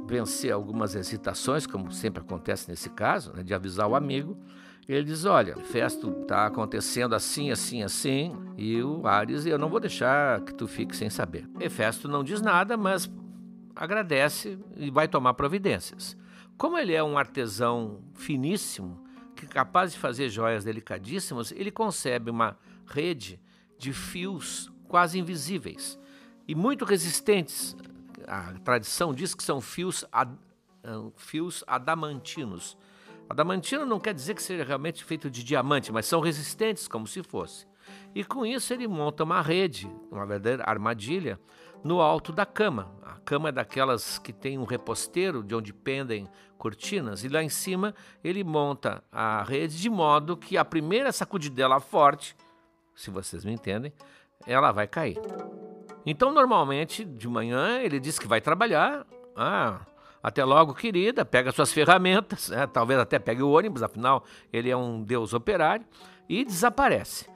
vencer 0.07 0.53
algumas 0.53 0.95
hesitações, 0.95 1.67
como 1.67 1.91
sempre 1.91 2.23
acontece 2.23 2.69
nesse 2.69 2.91
caso, 2.91 3.33
né, 3.33 3.43
de 3.43 3.55
avisar 3.55 3.89
o 3.89 3.95
amigo, 3.95 4.37
ele 4.87 5.05
diz: 5.05 5.25
Olha, 5.25 5.57
Festo 5.57 6.11
está 6.23 6.47
acontecendo 6.47 7.15
assim, 7.15 7.51
assim, 7.51 7.83
assim, 7.83 8.37
e 8.57 8.83
o 8.83 9.07
Ares, 9.07 9.47
eu 9.47 9.59
não 9.59 9.69
vou 9.69 9.81
deixar 9.81 10.41
que 10.43 10.53
tu 10.55 10.67
fique 10.67 10.95
sem 10.95 11.09
saber. 11.09 11.49
Hefesto 11.59 12.07
não 12.07 12.23
diz 12.23 12.43
nada, 12.43 12.77
mas 12.77 13.11
agradece 13.75 14.59
e 14.77 14.91
vai 14.91 15.09
tomar 15.09 15.35
providências. 15.35 16.17
Como 16.57 16.79
ele 16.79 16.93
é 16.93 17.03
um 17.03 17.19
artesão 17.19 18.01
finíssimo, 18.15 19.03
que 19.35 19.47
é 19.47 19.49
capaz 19.49 19.93
de 19.93 19.99
fazer 19.99 20.29
joias 20.29 20.65
delicadíssimas, 20.65 21.51
ele 21.51 21.71
concebe 21.71 22.31
uma 22.31 22.57
rede 22.87 23.41
de 23.79 23.93
fios 23.93 24.71
quase 24.89 25.19
invisíveis 25.19 25.99
e 26.47 26.55
muito 26.55 26.85
resistentes. 26.85 27.77
A 28.27 28.55
tradição 28.65 29.13
diz 29.13 29.35
que 29.35 29.43
são 29.43 29.61
fios, 29.61 30.05
ad, 30.13 30.33
ah, 30.83 31.11
fios 31.17 31.65
adamantinos. 31.67 32.77
Adamantino 33.29 33.87
não 33.87 33.99
quer 33.99 34.15
dizer 34.15 34.35
que 34.35 34.43
seja 34.43 34.65
realmente 34.65 35.03
feito 35.03 35.31
de 35.31 35.43
diamante, 35.43 35.91
mas 35.91 36.07
são 36.07 36.21
resistentes 36.21 36.87
como 36.87 37.07
se 37.07 37.23
fosse. 37.23 37.67
E 38.15 38.23
com 38.23 38.45
isso 38.45 38.73
ele 38.73 38.87
monta 38.87 39.25
uma 39.25 39.41
rede, 39.41 39.91
uma 40.11 40.27
verdadeira 40.27 40.65
armadilha, 40.67 41.39
no 41.83 42.01
alto 42.01 42.33
da 42.33 42.47
cama. 42.47 42.91
A 43.03 43.19
cama 43.21 43.49
é 43.49 43.53
daquelas 43.53 44.19
que 44.19 44.33
tem 44.33 44.59
um 44.59 44.65
reposteiro 44.65 45.43
de 45.43 45.55
onde 45.55 45.73
pendem 45.73 46.29
cortinas, 46.57 47.25
e 47.25 47.29
lá 47.29 47.43
em 47.43 47.49
cima 47.49 47.95
ele 48.23 48.43
monta 48.43 49.03
a 49.13 49.43
rede 49.43 49.79
de 49.79 49.91
modo 49.91 50.37
que 50.37 50.57
a 50.57 50.65
primeira 50.65 51.13
sacudidela 51.13 51.81
forte 51.81 52.35
se 52.95 53.11
vocês 53.11 53.45
me 53.45 53.53
entendem, 53.53 53.93
ela 54.47 54.73
vai 54.73 54.87
cair. 54.87 55.19
Então, 56.07 56.33
normalmente, 56.33 57.05
de 57.05 57.29
manhã, 57.29 57.81
ele 57.81 57.99
diz 57.99 58.19
que 58.19 58.29
vai 58.29 58.41
trabalhar. 58.41 59.07
Ah, 59.37 59.81
até 60.23 60.45
logo, 60.45 60.75
querida, 60.75 61.25
pega 61.25 61.53
suas 61.53 61.73
ferramentas, 61.73 62.49
né? 62.49 62.67
talvez 62.67 62.99
até 62.99 63.19
pegue 63.19 63.43
o 63.43 63.51
ônibus, 63.51 63.83
afinal, 63.83 64.25
ele 64.53 64.71
é 64.71 64.77
um 64.77 65.03
deus 65.03 65.35
operário, 65.35 65.85
e 66.29 66.45
desaparece. 66.45 67.29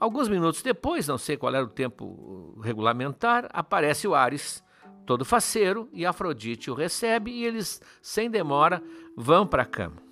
Alguns 0.00 0.28
minutos 0.28 0.62
depois, 0.62 1.06
não 1.06 1.18
sei 1.18 1.36
qual 1.36 1.54
era 1.54 1.64
o 1.64 1.68
tempo 1.68 2.58
regulamentar, 2.60 3.48
aparece 3.52 4.06
o 4.08 4.14
Ares, 4.14 4.64
todo 5.06 5.24
faceiro, 5.24 5.88
e 5.92 6.04
Afrodite 6.04 6.70
o 6.70 6.74
recebe, 6.74 7.30
e 7.30 7.44
eles, 7.44 7.80
sem 8.02 8.30
demora, 8.30 8.82
vão 9.16 9.46
para 9.46 9.62
a 9.62 9.66
cama. 9.66 10.02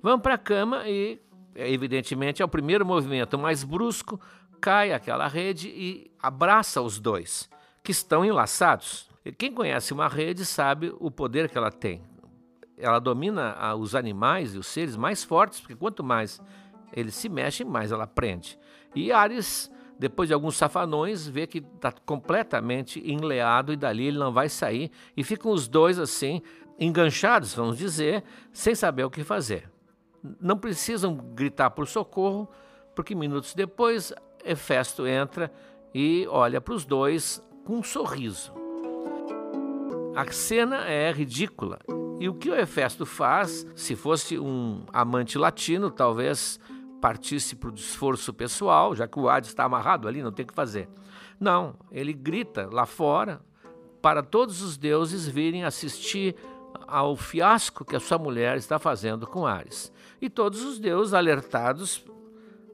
Vão 0.00 0.20
para 0.20 0.34
a 0.34 0.38
cama 0.38 0.88
e 0.88 1.20
evidentemente, 1.56 2.42
é 2.42 2.44
o 2.44 2.48
primeiro 2.48 2.84
movimento 2.84 3.38
mais 3.38 3.64
brusco, 3.64 4.20
cai 4.60 4.92
aquela 4.92 5.26
rede 5.26 5.68
e 5.68 6.10
abraça 6.20 6.82
os 6.82 6.98
dois, 6.98 7.48
que 7.82 7.90
estão 7.90 8.24
enlaçados. 8.24 9.08
E 9.24 9.32
quem 9.32 9.52
conhece 9.52 9.92
uma 9.92 10.08
rede 10.08 10.44
sabe 10.44 10.94
o 11.00 11.10
poder 11.10 11.48
que 11.48 11.58
ela 11.58 11.70
tem. 11.70 12.02
Ela 12.76 12.98
domina 12.98 13.74
os 13.74 13.94
animais 13.94 14.54
e 14.54 14.58
os 14.58 14.66
seres 14.66 14.96
mais 14.96 15.24
fortes, 15.24 15.60
porque 15.60 15.74
quanto 15.74 16.04
mais 16.04 16.40
eles 16.92 17.14
se 17.14 17.28
mexem, 17.28 17.66
mais 17.66 17.90
ela 17.90 18.06
prende. 18.06 18.58
E 18.94 19.10
Ares, 19.10 19.70
depois 19.98 20.28
de 20.28 20.34
alguns 20.34 20.56
safanões, 20.56 21.26
vê 21.26 21.46
que 21.46 21.58
está 21.58 21.90
completamente 21.90 23.00
enleado 23.10 23.72
e 23.72 23.76
dali 23.76 24.06
ele 24.06 24.18
não 24.18 24.32
vai 24.32 24.48
sair. 24.48 24.90
E 25.16 25.24
ficam 25.24 25.50
os 25.50 25.66
dois 25.66 25.98
assim, 25.98 26.42
enganchados, 26.78 27.54
vamos 27.54 27.78
dizer, 27.78 28.22
sem 28.52 28.74
saber 28.74 29.04
o 29.04 29.10
que 29.10 29.24
fazer 29.24 29.75
não 30.40 30.56
precisam 30.56 31.14
gritar 31.14 31.70
por 31.70 31.86
socorro, 31.86 32.48
porque 32.94 33.14
minutos 33.14 33.54
depois 33.54 34.12
Hefesto 34.44 35.06
entra 35.06 35.52
e 35.94 36.26
olha 36.28 36.60
para 36.60 36.74
os 36.74 36.84
dois 36.84 37.42
com 37.64 37.78
um 37.78 37.82
sorriso. 37.82 38.52
A 40.14 40.30
cena 40.32 40.86
é 40.86 41.10
ridícula. 41.12 41.78
E 42.18 42.28
o 42.28 42.34
que 42.34 42.48
o 42.48 42.54
Hefesto 42.54 43.04
faz, 43.04 43.66
se 43.74 43.94
fosse 43.94 44.38
um 44.38 44.86
amante 44.90 45.36
latino, 45.36 45.90
talvez 45.90 46.58
partisse 47.00 47.54
para 47.54 47.70
o 47.70 47.74
esforço 47.74 48.32
pessoal, 48.32 48.94
já 48.94 49.06
que 49.06 49.18
o 49.18 49.28
Hades 49.28 49.50
está 49.50 49.64
amarrado 49.64 50.08
ali, 50.08 50.22
não 50.22 50.32
tem 50.32 50.44
o 50.44 50.46
que 50.46 50.54
fazer. 50.54 50.88
Não, 51.38 51.74
ele 51.90 52.14
grita 52.14 52.68
lá 52.72 52.86
fora 52.86 53.40
para 54.00 54.22
todos 54.22 54.62
os 54.62 54.76
deuses 54.76 55.28
virem 55.28 55.64
assistir 55.64 56.34
ao 56.86 57.16
fiasco 57.16 57.84
que 57.84 57.96
a 57.96 58.00
sua 58.00 58.18
mulher 58.18 58.56
está 58.56 58.78
fazendo 58.78 59.26
com 59.26 59.46
Ares. 59.46 59.92
E 60.20 60.30
todos 60.30 60.62
os 60.62 60.78
deuses 60.78 61.14
alertados 61.14 62.04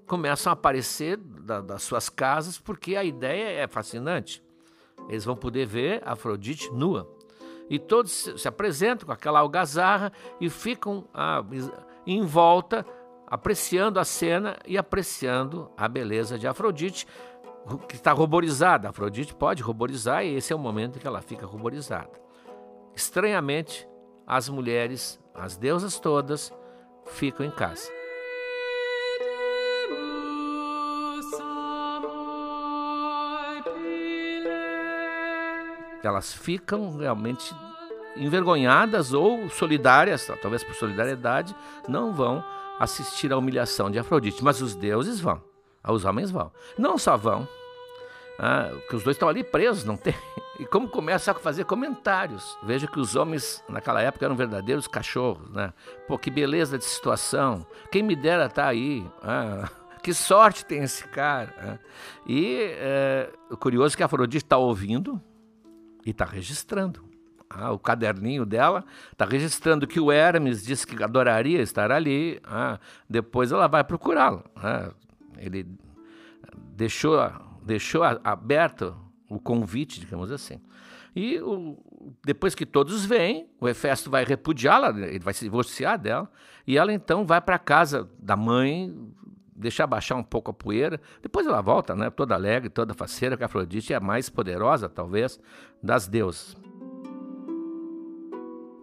começam 0.06 0.50
a 0.50 0.54
aparecer 0.54 1.16
da, 1.16 1.60
das 1.60 1.82
suas 1.82 2.08
casas 2.08 2.58
porque 2.58 2.96
a 2.96 3.04
ideia 3.04 3.62
é 3.62 3.66
fascinante. 3.66 4.42
Eles 5.08 5.24
vão 5.24 5.36
poder 5.36 5.66
ver 5.66 6.02
Afrodite 6.04 6.70
nua. 6.72 7.08
E 7.68 7.78
todos 7.78 8.30
se 8.36 8.46
apresentam 8.46 9.06
com 9.06 9.12
aquela 9.12 9.40
algazarra 9.40 10.12
e 10.40 10.50
ficam 10.50 11.08
ah, 11.14 11.42
em 12.06 12.22
volta, 12.22 12.84
apreciando 13.26 13.98
a 13.98 14.04
cena 14.04 14.58
e 14.66 14.76
apreciando 14.76 15.70
a 15.76 15.88
beleza 15.88 16.38
de 16.38 16.46
Afrodite, 16.46 17.06
que 17.88 17.94
está 17.94 18.12
ruborizada. 18.12 18.90
Afrodite 18.90 19.34
pode 19.34 19.62
ruborizar 19.62 20.24
e 20.24 20.34
esse 20.34 20.52
é 20.52 20.56
o 20.56 20.58
momento 20.58 20.96
em 20.96 21.00
que 21.00 21.06
ela 21.06 21.22
fica 21.22 21.46
ruborizada. 21.46 22.10
Estranhamente, 22.94 23.88
as 24.26 24.48
mulheres, 24.48 25.18
as 25.34 25.56
deusas 25.56 25.98
todas, 25.98 26.52
ficam 27.06 27.44
em 27.46 27.50
casa. 27.50 27.90
Elas 36.02 36.32
ficam 36.32 36.96
realmente 36.96 37.54
envergonhadas 38.16 39.12
ou 39.12 39.48
solidárias, 39.48 40.26
talvez 40.40 40.64
por 40.64 40.74
solidariedade, 40.74 41.54
não 41.88 42.12
vão 42.12 42.44
assistir 42.78 43.32
à 43.32 43.38
humilhação 43.38 43.90
de 43.90 43.98
Afrodite, 43.98 44.42
mas 44.42 44.60
os 44.60 44.74
deuses 44.74 45.20
vão, 45.20 45.40
os 45.88 46.04
homens 46.04 46.30
vão. 46.30 46.50
Não 46.76 46.98
só 46.98 47.16
vão, 47.16 47.46
ah, 48.38 48.70
que 48.88 48.96
os 48.96 49.04
dois 49.04 49.14
estão 49.14 49.28
ali 49.28 49.44
presos, 49.44 49.84
não 49.84 49.96
tem. 49.96 50.14
E 50.58 50.66
como 50.66 50.88
começa 50.88 51.30
a 51.30 51.34
fazer 51.34 51.64
comentários. 51.64 52.58
Veja 52.62 52.86
que 52.86 53.00
os 53.00 53.16
homens 53.16 53.64
naquela 53.68 54.02
época 54.02 54.24
eram 54.24 54.36
verdadeiros 54.36 54.86
cachorros, 54.86 55.48
né? 55.50 55.72
Pô, 56.06 56.18
que 56.18 56.30
beleza 56.30 56.76
de 56.76 56.84
situação. 56.84 57.66
Quem 57.90 58.02
me 58.02 58.14
dera 58.14 58.48
tá 58.48 58.66
aí. 58.66 59.06
Ah, 59.22 59.68
que 60.02 60.12
sorte 60.12 60.64
tem 60.64 60.82
esse 60.82 61.08
cara. 61.08 61.54
Ah. 61.58 61.78
E 62.26 62.56
é, 62.78 63.32
o 63.50 63.56
curioso 63.56 63.94
é 63.94 63.96
que 63.96 64.02
a 64.02 64.06
Afrodite 64.06 64.44
está 64.44 64.58
ouvindo 64.58 65.20
e 66.04 66.10
está 66.10 66.26
registrando. 66.26 67.02
Ah, 67.48 67.72
o 67.72 67.78
caderninho 67.78 68.44
dela 68.44 68.84
está 69.10 69.24
registrando 69.24 69.86
que 69.86 70.00
o 70.00 70.12
Hermes 70.12 70.62
disse 70.64 70.86
que 70.86 71.02
adoraria 71.02 71.62
estar 71.62 71.90
ali. 71.90 72.40
Ah, 72.44 72.78
depois 73.08 73.52
ela 73.52 73.68
vai 73.68 73.84
procurá-lo. 73.84 74.44
Ah, 74.54 74.90
ele 75.38 75.66
deixou 76.74 77.18
deixou 77.62 78.02
aberto 78.02 78.94
o 79.36 79.40
convite, 79.40 80.00
digamos 80.00 80.30
assim. 80.30 80.60
E 81.14 81.38
o, 81.40 81.78
depois 82.24 82.54
que 82.54 82.64
todos 82.64 83.04
vêm, 83.04 83.48
o 83.60 83.68
Hefesto 83.68 84.10
vai 84.10 84.24
repudiá-la, 84.24 84.90
ele 84.90 85.18
vai 85.18 85.34
se 85.34 85.44
divorciar 85.44 85.98
dela, 85.98 86.30
e 86.66 86.78
ela 86.78 86.92
então 86.92 87.26
vai 87.26 87.40
para 87.40 87.56
a 87.56 87.58
casa 87.58 88.08
da 88.18 88.36
mãe, 88.36 88.94
deixar 89.54 89.86
baixar 89.86 90.16
um 90.16 90.22
pouco 90.22 90.50
a 90.50 90.54
poeira. 90.54 91.00
Depois 91.20 91.46
ela 91.46 91.60
volta, 91.60 91.94
né, 91.94 92.10
toda 92.10 92.34
alegre, 92.34 92.68
toda 92.68 92.94
faceira, 92.94 93.36
que 93.36 93.42
a 93.42 93.46
Afrodite 93.46 93.92
é 93.92 93.96
a 93.96 94.00
mais 94.00 94.28
poderosa, 94.28 94.88
talvez, 94.88 95.38
das 95.82 96.06
deusas. 96.06 96.56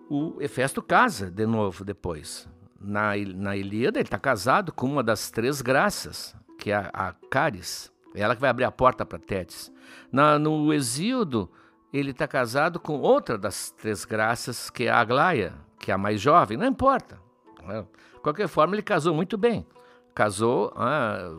O 0.10 0.42
Hefesto 0.42 0.82
casa 0.82 1.30
de 1.30 1.46
novo 1.46 1.84
depois. 1.84 2.48
Na, 2.82 3.12
na 3.36 3.58
Ilíada, 3.58 4.00
ele 4.00 4.08
está 4.08 4.18
casado 4.18 4.72
com 4.72 4.88
uma 4.88 5.04
das 5.04 5.30
três 5.30 5.62
graças, 5.62 6.36
que 6.58 6.72
é 6.72 6.90
a, 6.94 7.14
Caris. 7.30 7.92
É 8.16 8.22
ela 8.22 8.36
que 8.36 8.42
vai 8.42 8.50
abrir 8.50 8.64
a 8.64 8.72
porta 8.72 9.06
para 9.06 9.20
Tétis. 9.20 9.72
No 10.12 10.74
Exíodo, 10.74 11.50
ele 11.92 12.12
está 12.12 12.28
casado 12.28 12.80
com 12.80 13.00
outra 13.00 13.38
das 13.38 13.72
três 13.72 14.06
graças, 14.06 14.70
que 14.70 14.86
é 14.86 14.90
a 14.90 15.00
Aglaia, 15.00 15.54
que 15.80 15.92
é 15.92 15.94
a 15.94 15.98
mais 15.98 16.22
jovem. 16.22 16.58
Não 16.58 16.68
importa. 16.68 17.20
Né? 17.66 17.86
De 18.14 18.20
qualquer 18.22 18.48
forma, 18.48 18.76
ele 18.76 18.82
casou 18.82 19.14
muito 19.14 19.38
bem. 19.38 19.66
Casou 20.14 20.74
ah, 20.76 21.36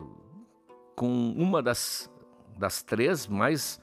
com 0.95 1.31
uma 1.37 1.61
das, 1.61 2.09
das 2.57 2.81
três 2.81 3.27
mais 3.27 3.79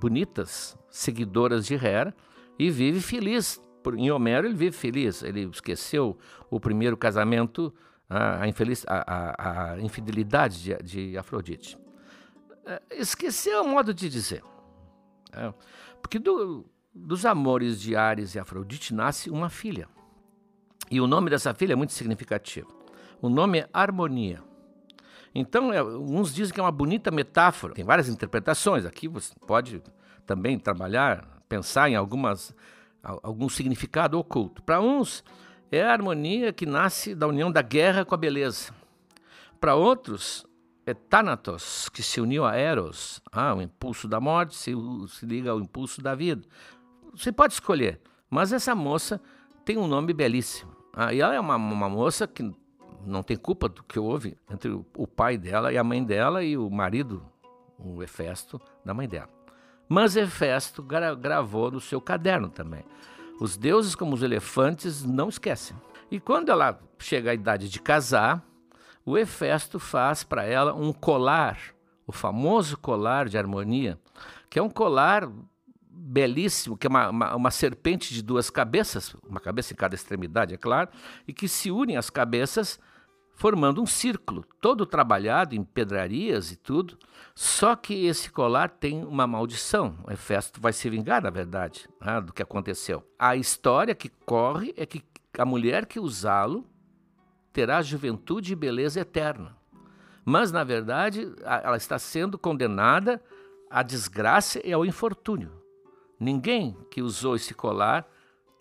bonitas 0.00 0.78
seguidoras 0.90 1.66
de 1.66 1.74
Hera 1.74 2.14
e 2.58 2.70
vive 2.70 3.00
feliz. 3.00 3.62
Em 3.96 4.10
Homero, 4.10 4.46
ele 4.46 4.54
vive 4.54 4.76
feliz. 4.76 5.22
Ele 5.22 5.48
esqueceu 5.48 6.18
o 6.50 6.60
primeiro 6.60 6.96
casamento, 6.96 7.72
a, 8.08 8.42
a, 8.42 8.48
infeliz, 8.48 8.84
a, 8.86 9.72
a 9.74 9.80
infidelidade 9.80 10.62
de, 10.62 10.76
de 10.82 11.18
Afrodite. 11.18 11.78
É, 12.68 12.82
esqueceu 12.90 13.62
o 13.62 13.68
modo 13.68 13.94
de 13.94 14.10
dizer. 14.10 14.42
É, 15.32 15.54
porque 16.02 16.18
do, 16.18 16.66
dos 16.94 17.24
amores 17.24 17.80
de 17.80 17.96
Ares 17.96 18.34
e 18.34 18.38
Afrodite 18.38 18.92
nasce 18.92 19.30
uma 19.30 19.48
filha. 19.48 19.88
E 20.90 21.00
o 21.00 21.06
nome 21.06 21.30
dessa 21.30 21.54
filha 21.54 21.72
é 21.72 21.76
muito 21.76 21.94
significativo. 21.94 22.68
O 23.22 23.30
nome 23.30 23.60
é 23.60 23.68
Harmonia. 23.72 24.42
Então, 25.34 25.72
é, 25.72 25.82
uns 25.82 26.34
dizem 26.34 26.52
que 26.52 26.60
é 26.60 26.62
uma 26.62 26.70
bonita 26.70 27.10
metáfora. 27.10 27.72
Tem 27.72 27.84
várias 27.84 28.08
interpretações. 28.08 28.84
Aqui 28.84 29.08
você 29.08 29.32
pode 29.46 29.82
também 30.26 30.58
trabalhar, 30.58 31.42
pensar 31.48 31.88
em 31.88 31.96
algumas, 31.96 32.54
algum 33.02 33.48
significado 33.48 34.18
oculto. 34.18 34.62
Para 34.62 34.78
uns, 34.78 35.24
é 35.72 35.82
a 35.82 35.92
harmonia 35.92 36.52
que 36.52 36.66
nasce 36.66 37.14
da 37.14 37.26
união 37.26 37.50
da 37.50 37.62
guerra 37.62 38.04
com 38.04 38.14
a 38.14 38.18
beleza. 38.18 38.74
Para 39.58 39.74
outros, 39.74 40.46
é 40.90 40.94
Thanatos, 40.94 41.88
que 41.88 42.02
se 42.02 42.20
uniu 42.20 42.44
a 42.44 42.56
Eros, 42.56 43.20
ah, 43.30 43.54
o 43.54 43.60
impulso 43.60 44.08
da 44.08 44.20
morte 44.20 44.56
se, 44.56 44.72
se 45.08 45.26
liga 45.26 45.50
ao 45.50 45.60
impulso 45.60 46.00
da 46.00 46.14
vida. 46.14 46.42
Você 47.14 47.30
pode 47.30 47.54
escolher, 47.54 48.00
mas 48.30 48.52
essa 48.52 48.74
moça 48.74 49.20
tem 49.64 49.76
um 49.76 49.86
nome 49.86 50.12
belíssimo. 50.12 50.74
Ah, 50.94 51.12
e 51.12 51.20
ela 51.20 51.34
é 51.34 51.40
uma, 51.40 51.56
uma 51.56 51.88
moça 51.88 52.26
que 52.26 52.54
não 53.04 53.22
tem 53.22 53.36
culpa 53.36 53.68
do 53.68 53.82
que 53.82 53.98
houve 53.98 54.36
entre 54.50 54.70
o 54.70 55.06
pai 55.06 55.36
dela 55.36 55.72
e 55.72 55.78
a 55.78 55.84
mãe 55.84 56.02
dela 56.02 56.42
e 56.42 56.56
o 56.56 56.70
marido, 56.70 57.22
o 57.78 58.02
Hefesto, 58.02 58.60
da 58.84 58.94
mãe 58.94 59.08
dela. 59.08 59.28
Mas 59.88 60.16
Hefesto 60.16 60.82
gra 60.82 61.14
gravou 61.14 61.70
no 61.70 61.80
seu 61.80 62.00
caderno 62.00 62.48
também. 62.48 62.84
Os 63.40 63.56
deuses, 63.56 63.94
como 63.94 64.14
os 64.14 64.22
elefantes, 64.22 65.04
não 65.04 65.28
esquecem. 65.28 65.76
E 66.10 66.18
quando 66.18 66.50
ela 66.50 66.80
chega 66.98 67.30
à 67.30 67.34
idade 67.34 67.68
de 67.68 67.80
casar, 67.80 68.44
o 69.08 69.16
Hefesto 69.16 69.78
faz 69.78 70.22
para 70.22 70.44
ela 70.44 70.74
um 70.74 70.92
colar, 70.92 71.58
o 72.06 72.12
famoso 72.12 72.76
colar 72.76 73.28
de 73.28 73.38
harmonia, 73.38 73.98
que 74.50 74.58
é 74.58 74.62
um 74.62 74.68
colar 74.68 75.30
belíssimo, 75.80 76.76
que 76.76 76.86
é 76.86 76.90
uma, 76.90 77.08
uma, 77.08 77.34
uma, 77.34 77.50
serpente 77.50 78.12
de 78.12 78.22
duas 78.22 78.50
cabeças, 78.50 79.14
uma 79.26 79.40
cabeça 79.40 79.72
em 79.72 79.76
cada 79.76 79.94
extremidade, 79.94 80.54
é 80.54 80.56
claro, 80.56 80.90
e 81.26 81.32
que 81.32 81.48
se 81.48 81.70
unem 81.70 81.96
as 81.96 82.10
cabeças 82.10 82.78
formando 83.34 83.80
um 83.80 83.86
círculo, 83.86 84.44
todo 84.60 84.84
trabalhado 84.84 85.54
em 85.54 85.62
pedrarias 85.62 86.50
e 86.50 86.56
tudo. 86.56 86.98
Só 87.34 87.76
que 87.76 88.06
esse 88.06 88.30
colar 88.30 88.68
tem 88.68 89.04
uma 89.04 89.28
maldição. 89.28 89.96
O 90.04 90.10
Hefesto 90.10 90.60
vai 90.60 90.72
se 90.72 90.90
vingar, 90.90 91.22
na 91.22 91.30
verdade, 91.30 91.88
né, 92.00 92.20
do 92.20 92.32
que 92.32 92.42
aconteceu. 92.42 93.06
A 93.16 93.36
história 93.36 93.94
que 93.94 94.08
corre 94.08 94.74
é 94.76 94.84
que 94.84 95.04
a 95.38 95.44
mulher 95.44 95.86
que 95.86 96.00
usá-lo 96.00 96.66
terá 97.58 97.82
juventude 97.82 98.52
e 98.52 98.54
beleza 98.54 99.00
eterna. 99.00 99.56
Mas, 100.24 100.52
na 100.52 100.62
verdade, 100.62 101.34
ela 101.42 101.76
está 101.76 101.98
sendo 101.98 102.38
condenada 102.38 103.20
à 103.68 103.82
desgraça 103.82 104.64
e 104.64 104.72
ao 104.72 104.86
infortúnio. 104.86 105.50
Ninguém 106.20 106.76
que 106.88 107.02
usou 107.02 107.34
esse 107.34 107.52
colar 107.54 108.08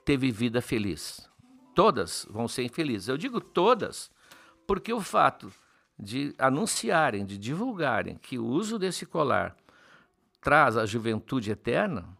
teve 0.03 0.31
vida 0.31 0.63
feliz. 0.63 1.29
Todas 1.75 2.25
vão 2.27 2.47
ser 2.47 2.63
infelizes. 2.63 3.07
Eu 3.07 3.19
digo 3.19 3.39
todas, 3.39 4.09
porque 4.65 4.91
o 4.91 4.99
fato 4.99 5.53
de 5.99 6.33
anunciarem, 6.39 7.23
de 7.23 7.37
divulgarem 7.37 8.17
que 8.17 8.39
o 8.39 8.47
uso 8.47 8.79
desse 8.79 9.05
colar 9.05 9.55
traz 10.41 10.75
a 10.75 10.87
juventude 10.87 11.51
eterna, 11.51 12.17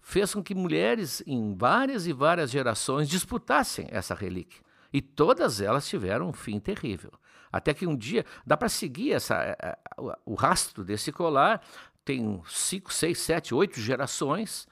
fez 0.00 0.32
com 0.32 0.42
que 0.42 0.54
mulheres 0.54 1.22
em 1.26 1.54
várias 1.54 2.06
e 2.06 2.12
várias 2.14 2.50
gerações 2.50 3.06
disputassem 3.06 3.86
essa 3.90 4.14
relíquia. 4.14 4.64
E 4.96 5.02
todas 5.02 5.60
elas 5.60 5.86
tiveram 5.86 6.30
um 6.30 6.32
fim 6.32 6.58
terrível. 6.58 7.12
Até 7.52 7.74
que 7.74 7.86
um 7.86 7.94
dia 7.94 8.24
dá 8.46 8.56
para 8.56 8.70
seguir 8.70 9.12
essa, 9.12 9.34
é, 9.44 9.54
é, 9.62 9.76
o 10.24 10.32
rastro 10.32 10.82
desse 10.82 11.12
colar, 11.12 11.60
tem 12.02 12.40
cinco, 12.46 12.90
seis, 12.90 13.18
sete, 13.18 13.54
oito 13.54 13.78
gerações, 13.78 14.66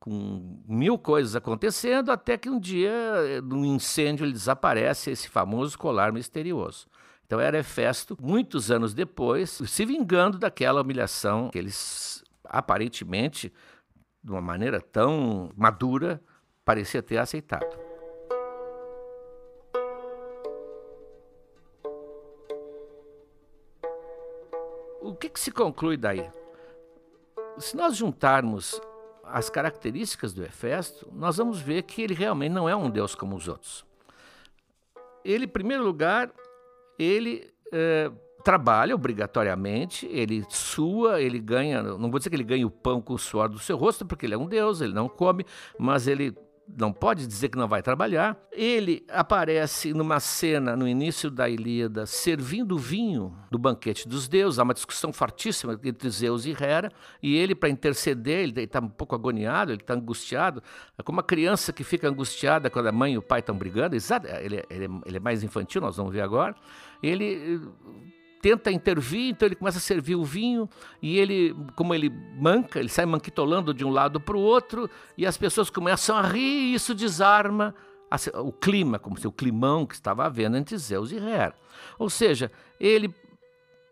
com 0.00 0.62
mil 0.66 0.96
coisas 0.96 1.36
acontecendo, 1.36 2.10
até 2.10 2.38
que 2.38 2.48
um 2.48 2.58
dia, 2.58 3.42
num 3.44 3.66
incêndio, 3.66 4.24
ele 4.24 4.32
desaparece 4.32 5.10
esse 5.10 5.28
famoso 5.28 5.78
colar 5.78 6.10
misterioso. 6.10 6.86
Então 7.26 7.38
era 7.38 7.58
Hefesto, 7.58 8.16
muitos 8.18 8.70
anos 8.70 8.94
depois, 8.94 9.50
se 9.50 9.84
vingando 9.84 10.38
daquela 10.38 10.80
humilhação 10.80 11.50
que 11.50 11.58
eles 11.58 12.24
aparentemente, 12.44 13.52
de 14.24 14.30
uma 14.30 14.40
maneira 14.40 14.80
tão 14.80 15.50
madura, 15.54 16.18
parecia 16.64 17.02
ter 17.02 17.18
aceitado. 17.18 17.85
Que, 25.36 25.40
se 25.40 25.50
conclui 25.50 25.98
daí? 25.98 26.26
se 27.58 27.76
nós 27.76 27.96
juntarmos 27.96 28.80
as 29.24 29.50
características 29.50 30.32
do 30.32 30.42
Hefesto, 30.42 31.08
nós 31.12 31.36
vamos 31.36 31.60
ver 31.60 31.82
que 31.82 32.02
ele 32.02 32.14
realmente 32.14 32.52
não 32.52 32.68
é 32.68 32.76
um 32.76 32.88
Deus 32.88 33.14
como 33.14 33.36
os 33.36 33.48
outros. 33.48 33.84
Ele, 35.24 35.44
em 35.44 35.48
primeiro 35.48 35.82
lugar, 35.82 36.30
ele 36.98 37.52
é, 37.72 38.10
trabalha 38.44 38.94
obrigatoriamente, 38.94 40.06
ele 40.06 40.44
sua, 40.48 41.20
ele 41.20 41.40
ganha, 41.40 41.82
não 41.82 42.10
vou 42.10 42.18
dizer 42.18 42.30
que 42.30 42.36
ele 42.36 42.44
ganha 42.44 42.66
o 42.66 42.70
pão 42.70 43.00
com 43.00 43.14
o 43.14 43.18
suor 43.18 43.48
do 43.48 43.58
seu 43.58 43.76
rosto, 43.76 44.06
porque 44.06 44.24
ele 44.24 44.34
é 44.34 44.38
um 44.38 44.46
Deus, 44.46 44.80
ele 44.80 44.94
não 44.94 45.08
come, 45.08 45.44
mas 45.78 46.06
ele 46.06 46.36
não 46.68 46.92
pode 46.92 47.26
dizer 47.26 47.48
que 47.48 47.58
não 47.58 47.68
vai 47.68 47.82
trabalhar. 47.82 48.36
Ele 48.50 49.04
aparece 49.08 49.92
numa 49.92 50.18
cena 50.20 50.76
no 50.76 50.86
início 50.86 51.30
da 51.30 51.48
Ilíada 51.48 52.06
servindo 52.06 52.76
vinho 52.76 53.36
do 53.50 53.58
banquete 53.58 54.08
dos 54.08 54.26
deuses. 54.28 54.58
Há 54.58 54.62
uma 54.62 54.74
discussão 54.74 55.12
fortíssima 55.12 55.78
entre 55.84 56.10
Zeus 56.10 56.44
e 56.44 56.50
Hera, 56.50 56.90
e 57.22 57.36
ele, 57.36 57.54
para 57.54 57.68
interceder, 57.68 58.40
ele 58.40 58.60
está 58.62 58.80
um 58.80 58.88
pouco 58.88 59.14
agoniado, 59.14 59.72
ele 59.72 59.80
está 59.80 59.94
angustiado, 59.94 60.62
é 60.98 61.02
como 61.02 61.16
uma 61.16 61.22
criança 61.22 61.72
que 61.72 61.84
fica 61.84 62.08
angustiada 62.08 62.68
quando 62.68 62.86
a 62.86 62.92
mãe 62.92 63.14
e 63.14 63.18
o 63.18 63.22
pai 63.22 63.40
estão 63.40 63.56
brigando. 63.56 63.94
Ele, 63.96 64.64
ele, 64.68 64.88
ele 65.04 65.16
é 65.16 65.20
mais 65.20 65.42
infantil, 65.42 65.80
nós 65.80 65.96
vamos 65.96 66.12
ver 66.12 66.22
agora. 66.22 66.54
Ele 67.02 67.60
tenta 68.40 68.70
intervir, 68.70 69.30
então 69.30 69.46
ele 69.46 69.54
começa 69.54 69.78
a 69.78 69.80
servir 69.80 70.14
o 70.14 70.24
vinho 70.24 70.68
e 71.02 71.18
ele, 71.18 71.56
como 71.74 71.94
ele 71.94 72.10
manca, 72.38 72.78
ele 72.78 72.88
sai 72.88 73.06
manquitolando 73.06 73.74
de 73.74 73.84
um 73.84 73.90
lado 73.90 74.20
para 74.20 74.36
o 74.36 74.40
outro 74.40 74.88
e 75.16 75.26
as 75.26 75.36
pessoas 75.36 75.70
começam 75.70 76.16
a 76.16 76.22
rir 76.22 76.70
e 76.70 76.74
isso 76.74 76.94
desarma 76.94 77.74
a, 78.10 78.40
o 78.40 78.52
clima, 78.52 78.98
como 78.98 79.18
se 79.18 79.26
o 79.26 79.32
climão 79.32 79.86
que 79.86 79.94
estava 79.94 80.24
havendo 80.24 80.56
entre 80.56 80.76
Zeus 80.76 81.10
e 81.10 81.16
Hera. 81.16 81.54
Ou 81.98 82.08
seja, 82.08 82.50
ele 82.78 83.12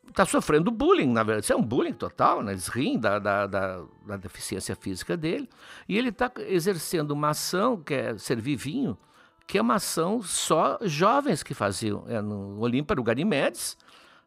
está 0.08 0.24
sofrendo 0.24 0.70
bullying, 0.70 1.12
na 1.12 1.22
verdade. 1.22 1.44
Isso 1.44 1.52
é 1.52 1.56
um 1.56 1.62
bullying 1.62 1.92
total, 1.92 2.42
né? 2.42 2.52
eles 2.52 2.68
riem 2.68 2.98
da, 2.98 3.18
da, 3.18 3.46
da, 3.46 3.82
da 4.06 4.16
deficiência 4.16 4.76
física 4.76 5.16
dele 5.16 5.48
e 5.88 5.98
ele 5.98 6.10
está 6.10 6.30
exercendo 6.38 7.10
uma 7.10 7.30
ação 7.30 7.76
que 7.76 7.94
é 7.94 8.16
servir 8.18 8.56
vinho, 8.56 8.96
que 9.46 9.58
é 9.58 9.60
uma 9.62 9.74
ação 9.74 10.22
só 10.22 10.78
jovens 10.82 11.42
que 11.42 11.54
faziam. 11.54 12.04
É 12.08 12.20
no 12.20 12.60
Olimpo 12.60 12.92
era 12.92 13.00
o 13.00 13.04
Ganimedes, 13.04 13.76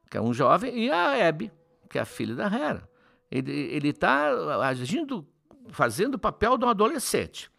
que 0.10 0.17
é 0.17 0.22
um 0.22 0.34
jovem, 0.34 0.78
e 0.78 0.91
a 0.91 1.15
Hebe, 1.17 1.52
que 1.89 1.98
é 1.98 2.02
a 2.02 2.06
filha 2.06 2.36
da 2.36 2.46
Hera. 2.46 2.89
Ele 3.30 3.89
está 3.89 4.30
agindo, 4.65 5.28
fazendo 5.70 6.15
o 6.15 6.20
papel 6.20 6.58
de 6.58 6.65
um 6.65 6.70
adolescente. 6.70 7.52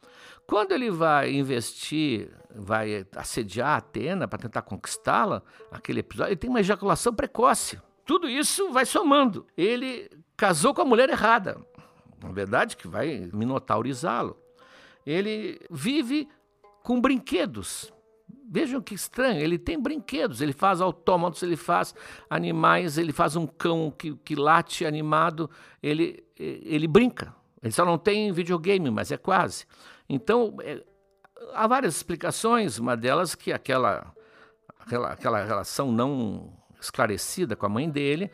Quando 0.46 0.72
ele 0.72 0.90
vai 0.90 1.30
investir, 1.32 2.30
vai 2.54 3.06
assediar 3.14 3.68
a 3.68 3.76
Atena 3.76 4.26
para 4.26 4.38
tentar 4.38 4.62
conquistá-la, 4.62 5.42
aquele 5.70 6.00
episódio, 6.00 6.30
ele 6.30 6.36
tem 6.36 6.48
uma 6.48 6.60
ejaculação 6.60 7.12
precoce. 7.12 7.78
Tudo 8.06 8.26
isso 8.26 8.70
vai 8.70 8.86
somando. 8.86 9.46
Ele 9.54 10.08
casou 10.34 10.72
com 10.72 10.80
a 10.80 10.86
mulher 10.86 11.10
errada. 11.10 11.60
Na 12.22 12.32
verdade, 12.32 12.78
que 12.78 12.88
vai 12.88 13.28
minotaurizá-lo. 13.34 14.42
Ele 15.04 15.60
vive 15.70 16.26
com 16.82 16.98
brinquedos. 16.98 17.92
Vejam 18.50 18.80
que 18.80 18.94
estranho, 18.94 19.40
ele 19.40 19.58
tem 19.58 19.78
brinquedos, 19.78 20.40
ele 20.40 20.54
faz 20.54 20.80
autômatos, 20.80 21.42
ele 21.42 21.56
faz 21.56 21.94
animais, 22.30 22.96
ele 22.96 23.12
faz 23.12 23.36
um 23.36 23.46
cão 23.46 23.92
que, 23.96 24.14
que 24.16 24.34
late 24.34 24.86
animado, 24.86 25.50
ele, 25.82 26.24
ele 26.36 26.88
brinca. 26.88 27.34
Ele 27.62 27.72
só 27.72 27.84
não 27.84 27.98
tem 27.98 28.32
videogame, 28.32 28.90
mas 28.90 29.12
é 29.12 29.18
quase. 29.18 29.66
Então, 30.08 30.56
é, 30.62 30.82
há 31.54 31.66
várias 31.66 31.96
explicações, 31.96 32.78
uma 32.78 32.96
delas 32.96 33.34
que 33.34 33.52
aquela, 33.52 34.14
aquela, 34.80 35.12
aquela 35.12 35.44
relação 35.44 35.92
não 35.92 36.52
esclarecida 36.80 37.56
com 37.56 37.66
a 37.66 37.68
mãe 37.68 37.90
dele 37.90 38.30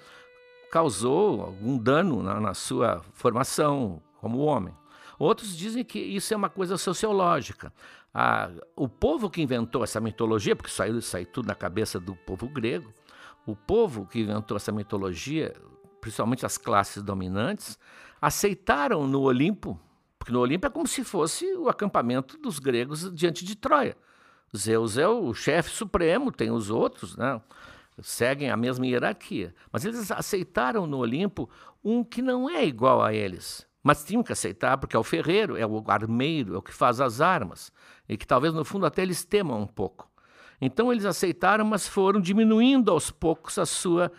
causou 0.70 1.42
algum 1.42 1.78
dano 1.78 2.22
na, 2.22 2.40
na 2.40 2.54
sua 2.54 3.00
formação 3.12 4.02
como 4.20 4.38
homem. 4.38 4.74
Outros 5.18 5.56
dizem 5.56 5.84
que 5.84 5.98
isso 5.98 6.34
é 6.34 6.36
uma 6.36 6.48
coisa 6.48 6.76
sociológica. 6.76 7.72
Ah, 8.14 8.48
o 8.76 8.88
povo 8.88 9.28
que 9.28 9.42
inventou 9.42 9.82
essa 9.82 10.00
mitologia, 10.00 10.54
porque 10.54 10.70
saiu, 10.70 11.02
saiu 11.02 11.26
tudo 11.26 11.48
na 11.48 11.54
cabeça 11.54 11.98
do 11.98 12.14
povo 12.14 12.48
grego, 12.48 12.92
o 13.44 13.56
povo 13.56 14.06
que 14.06 14.20
inventou 14.20 14.56
essa 14.56 14.70
mitologia, 14.70 15.52
principalmente 16.00 16.46
as 16.46 16.56
classes 16.56 17.02
dominantes, 17.02 17.76
aceitaram 18.22 19.06
no 19.06 19.22
Olimpo, 19.22 19.80
porque 20.18 20.32
no 20.32 20.40
Olimpo 20.40 20.66
é 20.66 20.70
como 20.70 20.86
se 20.86 21.02
fosse 21.02 21.44
o 21.56 21.68
acampamento 21.68 22.38
dos 22.38 22.58
gregos 22.58 23.12
diante 23.12 23.44
de 23.44 23.56
Troia. 23.56 23.96
Zeus 24.56 24.96
é 24.96 25.08
o 25.08 25.34
chefe 25.34 25.70
supremo, 25.70 26.30
tem 26.30 26.50
os 26.50 26.70
outros, 26.70 27.16
né? 27.16 27.40
seguem 28.02 28.50
a 28.50 28.56
mesma 28.56 28.86
hierarquia. 28.86 29.54
Mas 29.70 29.84
eles 29.84 30.10
aceitaram 30.10 30.86
no 30.86 30.98
Olimpo 30.98 31.48
um 31.82 32.02
que 32.02 32.22
não 32.22 32.48
é 32.48 32.64
igual 32.64 33.02
a 33.02 33.12
eles. 33.12 33.66
Mas 33.82 34.04
tinham 34.04 34.22
que 34.22 34.32
aceitar, 34.32 34.78
porque 34.78 34.96
é 34.96 34.98
o 34.98 35.04
ferreiro, 35.04 35.56
é 35.56 35.66
o 35.66 35.84
armeiro, 35.88 36.54
é 36.54 36.58
o 36.58 36.62
que 36.62 36.72
faz 36.72 37.00
as 37.00 37.20
armas. 37.20 37.70
E 38.08 38.16
que 38.16 38.26
talvez 38.26 38.52
no 38.52 38.64
fundo 38.64 38.86
até 38.86 39.02
eles 39.02 39.24
temam 39.24 39.62
um 39.62 39.66
pouco. 39.66 40.10
Então 40.60 40.92
eles 40.92 41.04
aceitaram, 41.04 41.64
mas 41.64 41.88
foram 41.88 42.20
diminuindo 42.20 42.90
aos 42.90 43.10
poucos 43.10 43.58
a 43.58 43.66
sua 43.66 44.10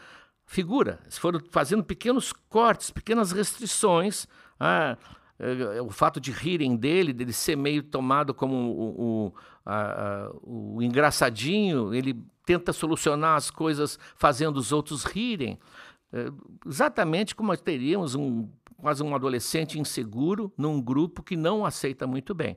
figura. 0.45 0.99
Foram 1.11 1.39
fazendo 1.49 1.83
pequenos 1.83 2.33
cortes, 2.49 2.91
pequenas 2.91 3.31
restrições. 3.31 4.27
Ah, 4.59 4.97
é, 5.37 5.81
o 5.81 5.89
fato 5.89 6.19
de 6.19 6.31
rirem 6.31 6.75
dele, 6.75 7.11
dele 7.11 7.33
ser 7.33 7.55
meio 7.55 7.83
tomado 7.83 8.33
como 8.33 8.55
o, 8.55 9.01
o, 9.27 9.33
a, 9.65 10.31
o 10.43 10.81
engraçadinho, 10.81 11.93
ele 11.93 12.23
tenta 12.45 12.71
solucionar 12.71 13.35
as 13.35 13.49
coisas 13.49 13.99
fazendo 14.15 14.57
os 14.57 14.71
outros 14.71 15.03
rirem. 15.03 15.59
É, 16.13 16.31
exatamente 16.65 17.35
como 17.35 17.55
teríamos 17.57 18.15
um 18.15 18.47
quase 18.77 19.01
um 19.01 19.15
adolescente 19.15 19.79
inseguro 19.79 20.53
num 20.57 20.81
grupo 20.81 21.23
que 21.23 21.35
não 21.35 21.65
aceita 21.65 22.05
muito 22.05 22.35
bem. 22.35 22.55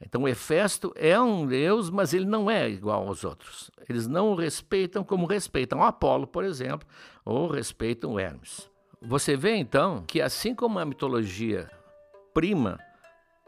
Então, 0.00 0.28
Hefesto 0.28 0.92
é 0.96 1.18
um 1.18 1.46
deus, 1.46 1.88
mas 1.88 2.12
ele 2.12 2.26
não 2.26 2.50
é 2.50 2.68
igual 2.68 3.06
aos 3.06 3.24
outros. 3.24 3.70
Eles 3.88 4.06
não 4.06 4.32
o 4.32 4.34
respeitam 4.34 5.02
como 5.02 5.26
respeitam 5.26 5.82
Apolo, 5.82 6.26
por 6.26 6.44
exemplo, 6.44 6.86
ou 7.24 7.48
respeitam 7.48 8.18
Hermes. 8.18 8.70
Você 9.00 9.36
vê, 9.36 9.56
então, 9.56 10.02
que 10.06 10.20
assim 10.20 10.54
como 10.54 10.78
a 10.78 10.84
mitologia 10.84 11.70
prima 12.32 12.78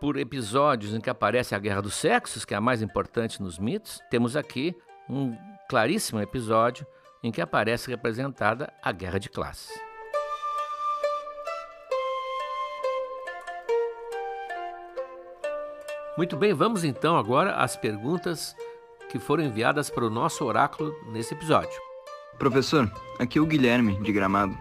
por 0.01 0.17
episódios 0.17 0.95
em 0.95 1.01
que 1.01 1.11
aparece 1.11 1.55
a 1.55 1.59
guerra 1.59 1.83
dos 1.83 1.95
sexos, 1.95 2.45
que 2.45 2.55
é 2.55 2.57
a 2.57 2.61
mais 2.61 2.83
importante 2.83 3.43
nos 3.43 3.59
mitos, 3.59 4.01
temos 4.11 4.37
aqui 4.37 4.75
um 5.09 5.37
claríssimo 5.69 6.21
episódio 6.21 6.87
em 7.23 7.33
que 7.33 7.41
aparece 7.41 7.91
representada 7.91 8.73
a 8.83 8.93
guerra 8.93 9.19
de 9.19 9.29
classes. 9.29 9.86
Muito 16.17 16.35
bem, 16.35 16.55
vamos 16.55 16.83
então 16.83 17.19
agora 17.19 17.57
às 17.57 17.77
perguntas 17.77 18.57
que 19.11 19.19
foram 19.19 19.45
enviadas 19.45 19.91
para 19.91 20.07
o 20.07 20.09
nosso 20.09 20.47
oráculo 20.47 20.95
nesse 21.13 21.35
episódio. 21.35 21.79
Professor, 22.39 22.91
aqui 23.19 23.39
é 23.39 23.43
o 23.43 23.45
Guilherme, 23.45 24.03
de 24.03 24.13
Gramado. 24.13 24.57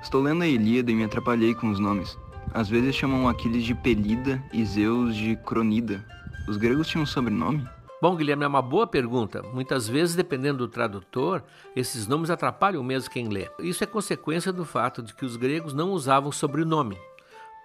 Estou 0.00 0.22
lendo 0.22 0.44
a 0.44 0.46
Ilíada 0.46 0.92
e 0.92 0.94
me 0.94 1.02
atrapalhei 1.02 1.52
com 1.52 1.68
os 1.68 1.80
nomes. 1.80 2.16
Às 2.54 2.68
vezes 2.68 2.94
chamam 2.94 3.28
Aquiles 3.28 3.64
de 3.64 3.74
Pelida 3.74 4.40
e 4.52 4.64
Zeus 4.64 5.16
de 5.16 5.34
Cronida. 5.34 6.04
Os 6.48 6.56
gregos 6.56 6.86
tinham 6.86 7.02
um 7.02 7.06
sobrenome? 7.06 7.66
Bom, 8.00 8.14
Guilherme, 8.14 8.44
é 8.44 8.48
uma 8.48 8.62
boa 8.62 8.86
pergunta. 8.86 9.42
Muitas 9.52 9.88
vezes, 9.88 10.14
dependendo 10.14 10.58
do 10.58 10.68
tradutor, 10.68 11.42
esses 11.74 12.06
nomes 12.06 12.30
atrapalham 12.30 12.84
mesmo 12.84 13.10
quem 13.10 13.26
lê. 13.26 13.50
Isso 13.58 13.82
é 13.82 13.86
consequência 13.86 14.52
do 14.52 14.64
fato 14.64 15.02
de 15.02 15.12
que 15.12 15.24
os 15.24 15.36
gregos 15.36 15.74
não 15.74 15.90
usavam 15.90 16.30
sobrenome. 16.30 16.96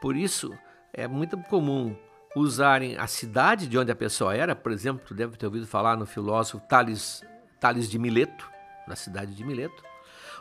Por 0.01 0.15
isso, 0.15 0.51
é 0.91 1.07
muito 1.07 1.37
comum 1.43 1.95
usarem 2.35 2.97
a 2.97 3.07
cidade 3.07 3.65
de 3.65 3.77
onde 3.77 3.91
a 3.91 3.95
pessoa 3.95 4.35
era, 4.35 4.55
por 4.55 4.71
exemplo, 4.71 5.03
tu 5.07 5.13
deve 5.13 5.37
ter 5.37 5.45
ouvido 5.45 5.65
falar 5.65 5.95
no 5.95 6.05
filósofo 6.05 6.59
Tales, 6.67 7.23
Tales 7.59 7.89
de 7.89 7.97
Mileto, 7.97 8.49
da 8.87 8.95
cidade 8.95 9.33
de 9.33 9.43
Mileto, 9.43 9.81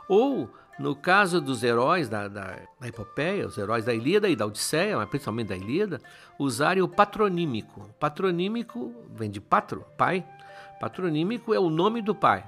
ou 0.09 0.51
no 0.79 0.97
caso 0.97 1.41
dos 1.41 1.63
heróis 1.63 2.09
da, 2.09 2.27
da, 2.27 2.59
da 2.81 2.89
epopeia, 2.89 3.47
os 3.47 3.57
heróis 3.57 3.85
da 3.85 3.95
Ilíada 3.95 4.29
e 4.29 4.35
da 4.35 4.45
Odisseia, 4.45 4.97
mas 4.97 5.09
principalmente 5.09 5.49
da 5.49 5.57
Ilíada, 5.57 6.01
usarem 6.37 6.83
o 6.83 6.89
patronímico. 6.89 7.89
Patronímico 8.01 8.93
vem 9.11 9.31
de 9.31 9.41
patro, 9.41 9.85
pai. 9.97 10.27
Patronímico 10.81 11.55
é 11.55 11.61
o 11.61 11.71
nome 11.71 12.03
do 12.03 12.15
pai. 12.15 12.45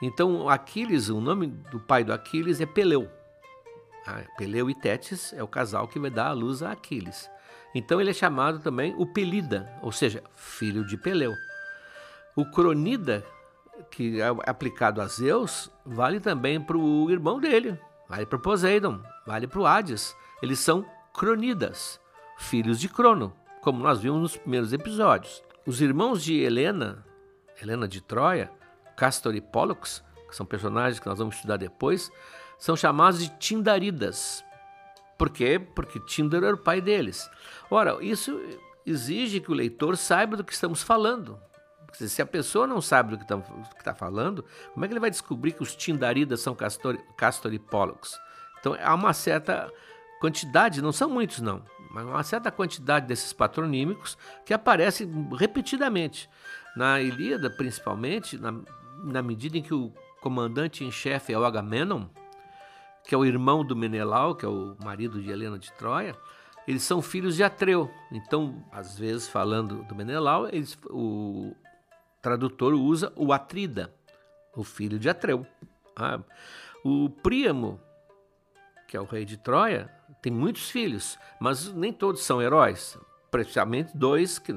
Então, 0.00 0.48
Aquiles, 0.48 1.10
o 1.10 1.20
nome 1.20 1.46
do 1.46 1.78
pai 1.78 2.02
do 2.02 2.12
Aquiles 2.12 2.60
é 2.60 2.66
Peleu. 2.66 3.08
Ah, 4.06 4.22
Peleu 4.36 4.68
e 4.68 4.74
Tétis 4.74 5.32
é 5.34 5.42
o 5.42 5.48
casal 5.48 5.86
que 5.86 5.98
vai 5.98 6.10
dar 6.10 6.28
a 6.28 6.32
luz 6.32 6.62
a 6.62 6.72
Aquiles. 6.72 7.30
Então 7.74 8.00
ele 8.00 8.10
é 8.10 8.14
chamado 8.14 8.58
também 8.58 8.94
o 8.98 9.06
Pelida, 9.06 9.70
ou 9.80 9.90
seja, 9.90 10.22
filho 10.36 10.84
de 10.84 10.96
Peleu. 10.96 11.34
O 12.36 12.44
Cronida, 12.44 13.24
que 13.90 14.20
é 14.20 14.26
aplicado 14.46 15.00
a 15.00 15.06
Zeus, 15.06 15.70
vale 15.84 16.20
também 16.20 16.60
para 16.60 16.76
o 16.76 17.10
irmão 17.10 17.40
dele, 17.40 17.78
vale 18.08 18.26
para 18.26 18.38
Poseidon, 18.38 19.00
vale 19.26 19.46
para 19.46 19.60
o 19.60 19.66
Hades. 19.66 20.14
Eles 20.42 20.58
são 20.58 20.84
Cronidas, 21.14 22.00
filhos 22.38 22.78
de 22.80 22.88
Crono, 22.88 23.34
como 23.60 23.82
nós 23.82 24.00
vimos 24.00 24.20
nos 24.20 24.36
primeiros 24.36 24.72
episódios. 24.72 25.42
Os 25.66 25.80
irmãos 25.80 26.22
de 26.22 26.40
Helena, 26.40 27.04
Helena 27.60 27.86
de 27.86 28.00
Troia, 28.00 28.50
Castor 28.96 29.34
e 29.34 29.40
Pollux, 29.40 30.02
que 30.28 30.34
são 30.36 30.44
personagens 30.44 30.98
que 30.98 31.06
nós 31.06 31.18
vamos 31.18 31.36
estudar 31.36 31.56
depois, 31.56 32.10
são 32.58 32.76
chamados 32.76 33.20
de 33.20 33.28
Tindaridas, 33.38 34.44
Por 35.22 35.30
quê? 35.30 35.56
Porque 35.56 36.00
Tindar 36.00 36.42
era 36.42 36.56
o 36.56 36.58
pai 36.58 36.80
deles. 36.80 37.30
Ora, 37.70 37.96
isso 38.02 38.40
exige 38.84 39.38
que 39.38 39.52
o 39.52 39.54
leitor 39.54 39.96
saiba 39.96 40.36
do 40.36 40.42
que 40.42 40.52
estamos 40.52 40.82
falando. 40.82 41.38
Se 41.92 42.20
a 42.20 42.26
pessoa 42.26 42.66
não 42.66 42.80
sabe 42.80 43.12
do 43.12 43.18
que 43.18 43.22
está 43.22 43.38
tá 43.84 43.94
falando, 43.94 44.44
como 44.74 44.84
é 44.84 44.88
que 44.88 44.92
ele 44.92 44.98
vai 44.98 45.10
descobrir 45.10 45.52
que 45.52 45.62
os 45.62 45.76
Tindaridas 45.76 46.40
são 46.40 46.56
Castor, 46.56 46.98
Castor 47.16 47.54
e 47.54 47.60
Pollux? 47.60 48.18
Então 48.58 48.76
há 48.82 48.92
uma 48.96 49.12
certa 49.12 49.72
quantidade, 50.20 50.82
não 50.82 50.90
são 50.90 51.08
muitos 51.08 51.38
não, 51.38 51.62
mas 51.92 52.04
uma 52.04 52.24
certa 52.24 52.50
quantidade 52.50 53.06
desses 53.06 53.32
patronímicos 53.32 54.18
que 54.44 54.52
aparecem 54.52 55.08
repetidamente. 55.38 56.28
Na 56.76 57.00
Ilíada, 57.00 57.48
principalmente, 57.48 58.36
na, 58.36 58.52
na 59.04 59.22
medida 59.22 59.56
em 59.56 59.62
que 59.62 59.72
o 59.72 59.92
comandante 60.20 60.82
em 60.82 60.90
chefe 60.90 61.32
é 61.32 61.38
o 61.38 61.44
Agamenon, 61.44 62.08
que 63.04 63.14
é 63.14 63.18
o 63.18 63.24
irmão 63.24 63.64
do 63.64 63.76
Menelau, 63.76 64.34
que 64.34 64.44
é 64.44 64.48
o 64.48 64.76
marido 64.82 65.20
de 65.20 65.30
Helena 65.30 65.58
de 65.58 65.72
Troia, 65.72 66.16
eles 66.66 66.82
são 66.82 67.02
filhos 67.02 67.36
de 67.36 67.42
Atreu. 67.42 67.90
Então, 68.10 68.64
às 68.70 68.96
vezes, 68.98 69.28
falando 69.28 69.82
do 69.84 69.94
Menelau, 69.94 70.48
eles, 70.48 70.78
o 70.90 71.54
tradutor 72.20 72.74
usa 72.74 73.12
o 73.16 73.32
Atrida, 73.32 73.92
o 74.54 74.62
filho 74.62 74.98
de 74.98 75.08
Atreu. 75.08 75.46
Ah, 75.96 76.20
o 76.84 77.10
Príamo, 77.10 77.80
que 78.86 78.96
é 78.96 79.00
o 79.00 79.04
rei 79.04 79.24
de 79.24 79.36
Troia, 79.36 79.90
tem 80.20 80.32
muitos 80.32 80.70
filhos, 80.70 81.18
mas 81.40 81.72
nem 81.72 81.92
todos 81.92 82.22
são 82.22 82.40
heróis. 82.40 82.96
Precisamente 83.30 83.96
dois 83.96 84.38
que 84.38 84.54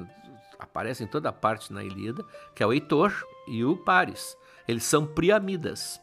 aparecem 0.59 1.07
em 1.07 1.09
toda 1.09 1.31
parte 1.31 1.73
na 1.73 1.83
Ilíada, 1.83 2.23
que 2.53 2.61
é 2.61 2.67
o 2.67 2.73
Heitor 2.73 3.25
e 3.47 3.63
o 3.65 3.75
Paris. 3.75 4.37
Eles 4.67 4.83
são 4.83 5.05
priamidas. 5.05 6.01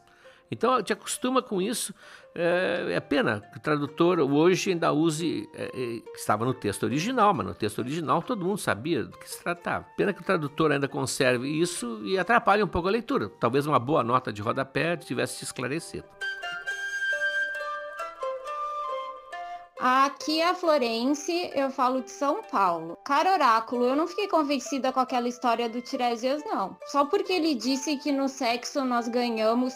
Então, 0.51 0.83
te 0.83 0.93
acostuma 0.93 1.43
com 1.43 1.63
isso. 1.63 1.95
É, 2.35 2.95
é, 2.95 3.01
pena 3.01 3.43
que 3.53 3.59
o 3.59 3.61
tradutor 3.61 4.19
hoje 4.21 4.71
ainda 4.71 4.91
use, 4.91 5.49
é, 5.55 5.65
é, 5.65 6.03
estava 6.17 6.45
no 6.45 6.55
texto 6.55 6.85
original, 6.85 7.35
mas 7.35 7.47
no 7.47 7.55
texto 7.55 7.81
original 7.81 8.23
todo 8.23 8.45
mundo 8.45 8.59
sabia 8.59 9.05
do 9.05 9.19
que 9.19 9.29
se 9.29 9.43
tratava. 9.43 9.85
Pena 9.97 10.13
que 10.13 10.23
o 10.23 10.25
tradutor 10.25 10.73
ainda 10.73 10.89
conserve 10.89 11.47
isso 11.49 12.01
e 12.05 12.19
atrapalhe 12.19 12.63
um 12.63 12.69
pouco 12.69 12.89
a 12.89 12.91
leitura. 12.91 13.29
Talvez 13.29 13.67
uma 13.67 13.79
boa 13.79 14.03
nota 14.03 14.33
de 14.33 14.41
rodapé 14.41 14.97
tivesse 14.97 15.39
te 15.39 15.45
esclarecido. 15.45 16.07
Aqui 19.85 20.41
é 20.41 20.49
a 20.49 20.55
Florence, 20.55 21.51
eu 21.57 21.69
falo 21.69 22.03
de 22.03 22.11
São 22.13 22.41
Paulo. 22.45 22.97
Cara 23.05 23.33
oráculo, 23.33 23.85
eu 23.85 23.97
não 23.97 24.07
fiquei 24.07 24.29
convencida 24.29 24.93
com 24.93 25.01
aquela 25.01 25.29
história 25.29 25.69
do 25.69 25.83
Tiresias, 25.83 26.41
não. 26.45 26.77
Só 26.87 27.05
porque 27.05 27.33
ele 27.33 27.57
disse 27.57 27.97
que 27.97 28.13
no 28.13 28.29
sexo 28.29 28.85
nós 28.85 29.09
ganhamos 29.09 29.75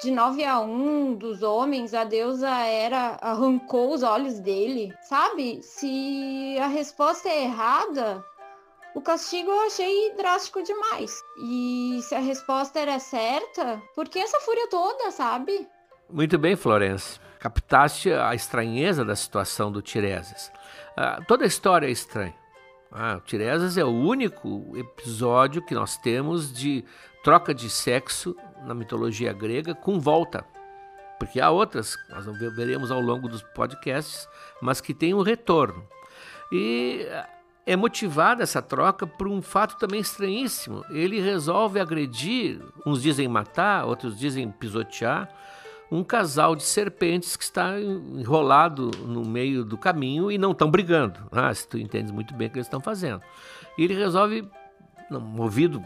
de 0.00 0.10
9 0.10 0.44
a 0.44 0.60
1 0.60 1.14
dos 1.14 1.42
homens, 1.42 1.94
a 1.94 2.04
deusa 2.04 2.50
era 2.50 3.18
arrancou 3.20 3.92
os 3.94 4.02
olhos 4.02 4.40
dele, 4.40 4.92
sabe? 5.02 5.62
Se 5.62 6.56
a 6.60 6.66
resposta 6.66 7.28
é 7.28 7.44
errada, 7.44 8.24
o 8.94 9.00
castigo 9.00 9.50
eu 9.50 9.66
achei 9.66 10.14
drástico 10.16 10.62
demais. 10.62 11.22
E 11.44 12.00
se 12.02 12.14
a 12.14 12.20
resposta 12.20 12.78
era 12.78 12.98
certa, 12.98 13.80
por 13.94 14.08
que 14.08 14.18
essa 14.18 14.40
fúria 14.40 14.68
toda, 14.68 15.10
sabe? 15.10 15.66
Muito 16.10 16.38
bem, 16.38 16.56
Florence. 16.56 17.18
Captaste 17.38 18.12
a 18.12 18.34
estranheza 18.34 19.04
da 19.04 19.16
situação 19.16 19.72
do 19.72 19.80
Tiresias. 19.80 20.52
Ah, 20.96 21.20
toda 21.26 21.44
a 21.44 21.46
história 21.46 21.86
é 21.86 21.90
estranha. 21.90 22.34
Ah, 22.90 23.16
o 23.16 23.20
Tiresias 23.20 23.78
é 23.78 23.84
o 23.84 23.88
único 23.88 24.76
episódio 24.76 25.64
que 25.64 25.74
nós 25.74 25.96
temos 25.96 26.52
de 26.52 26.84
troca 27.24 27.54
de 27.54 27.70
sexo 27.70 28.36
na 28.64 28.74
mitologia 28.74 29.32
grega 29.32 29.74
com 29.74 29.98
volta. 29.98 30.44
Porque 31.18 31.40
há 31.40 31.50
outras, 31.50 31.96
nós 32.10 32.26
veremos 32.56 32.90
ao 32.90 33.00
longo 33.00 33.28
dos 33.28 33.42
podcasts, 33.42 34.28
mas 34.60 34.80
que 34.80 34.92
têm 34.92 35.14
um 35.14 35.22
retorno. 35.22 35.86
E 36.50 37.06
é 37.64 37.76
motivada 37.76 38.42
essa 38.42 38.60
troca 38.60 39.06
por 39.06 39.28
um 39.28 39.40
fato 39.40 39.78
também 39.78 40.00
estranhíssimo. 40.00 40.84
Ele 40.90 41.20
resolve 41.20 41.78
agredir, 41.78 42.60
uns 42.84 43.00
dizem 43.00 43.28
matar, 43.28 43.84
outros 43.84 44.18
dizem 44.18 44.50
pisotear, 44.50 45.28
um 45.90 46.02
casal 46.02 46.56
de 46.56 46.62
serpentes 46.62 47.36
que 47.36 47.44
está 47.44 47.78
enrolado 47.78 48.90
no 49.06 49.24
meio 49.24 49.64
do 49.64 49.76
caminho 49.76 50.32
e 50.32 50.38
não 50.38 50.52
estão 50.52 50.70
brigando. 50.70 51.20
Ah, 51.30 51.54
se 51.54 51.68
tu 51.68 51.78
entendes 51.78 52.10
muito 52.10 52.34
bem 52.34 52.48
o 52.48 52.50
que 52.50 52.58
eles 52.58 52.66
estão 52.66 52.80
fazendo. 52.80 53.22
E 53.78 53.84
ele 53.84 53.94
resolve, 53.94 54.48
movido 55.10 55.84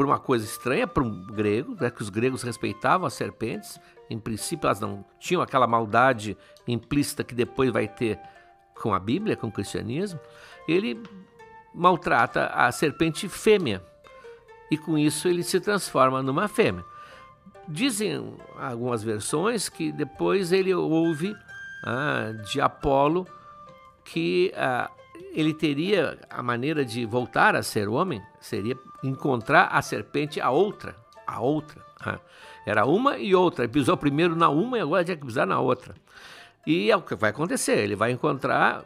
por 0.00 0.06
uma 0.06 0.18
coisa 0.18 0.46
estranha 0.46 0.86
para 0.86 1.02
um 1.02 1.26
grego, 1.26 1.76
né, 1.78 1.90
que 1.90 2.00
os 2.00 2.08
gregos 2.08 2.42
respeitavam 2.42 3.06
as 3.06 3.12
serpentes. 3.12 3.78
Em 4.08 4.18
princípio, 4.18 4.66
elas 4.66 4.80
não 4.80 5.04
tinham 5.18 5.42
aquela 5.42 5.66
maldade 5.66 6.38
implícita 6.66 7.22
que 7.22 7.34
depois 7.34 7.70
vai 7.70 7.86
ter 7.86 8.18
com 8.80 8.94
a 8.94 8.98
Bíblia, 8.98 9.36
com 9.36 9.48
o 9.48 9.52
cristianismo. 9.52 10.18
Ele 10.66 11.02
maltrata 11.74 12.46
a 12.46 12.72
serpente 12.72 13.28
fêmea 13.28 13.84
e 14.70 14.78
com 14.78 14.96
isso 14.96 15.28
ele 15.28 15.42
se 15.42 15.60
transforma 15.60 16.22
numa 16.22 16.48
fêmea. 16.48 16.82
Dizem 17.68 18.38
algumas 18.58 19.02
versões 19.02 19.68
que 19.68 19.92
depois 19.92 20.50
ele 20.50 20.72
ouve 20.72 21.36
ah, 21.84 22.32
de 22.50 22.58
Apolo 22.58 23.26
que 24.02 24.50
ah, 24.56 24.90
ele 25.32 25.54
teria 25.54 26.18
a 26.28 26.42
maneira 26.42 26.84
de 26.84 27.04
voltar 27.04 27.54
a 27.54 27.62
ser 27.62 27.88
homem, 27.88 28.22
seria 28.40 28.76
encontrar 29.02 29.66
a 29.66 29.80
serpente, 29.82 30.40
a 30.40 30.50
outra, 30.50 30.94
a 31.26 31.40
outra. 31.40 31.82
Era 32.66 32.84
uma 32.84 33.18
e 33.18 33.34
outra. 33.34 33.64
Ele 33.64 33.72
pisou 33.72 33.96
primeiro 33.96 34.36
na 34.36 34.48
uma 34.48 34.78
e 34.78 34.80
agora 34.80 35.04
tinha 35.04 35.16
que 35.16 35.24
pisar 35.24 35.46
na 35.46 35.58
outra. 35.60 35.94
E 36.66 36.90
é 36.90 36.96
o 36.96 37.02
que 37.02 37.14
vai 37.14 37.30
acontecer. 37.30 37.78
Ele 37.78 37.96
vai 37.96 38.10
encontrar, 38.12 38.84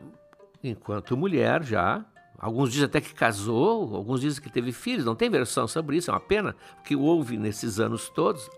enquanto 0.63 1.17
mulher 1.17 1.63
já, 1.63 2.05
alguns 2.39 2.71
dizem 2.71 2.87
até 2.87 3.01
que 3.01 3.13
casou, 3.13 3.95
alguns 3.95 4.21
dizem 4.21 4.43
que 4.43 4.51
teve 4.51 4.73
filhos. 4.73 5.05
Não 5.05 5.15
tem 5.15 5.29
versão 5.29 5.67
sobre 5.67 5.97
isso, 5.97 6.11
é 6.11 6.15
uma 6.15 6.21
pena 6.21 6.55
que 6.85 6.95
houve 6.95 7.37
nesses 7.37 7.81
anos 7.81 8.09
todos. 8.09 8.49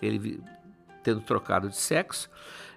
Ele 0.00 0.40
tendo 1.02 1.20
trocado 1.20 1.68
de 1.68 1.76
sexo 1.76 2.30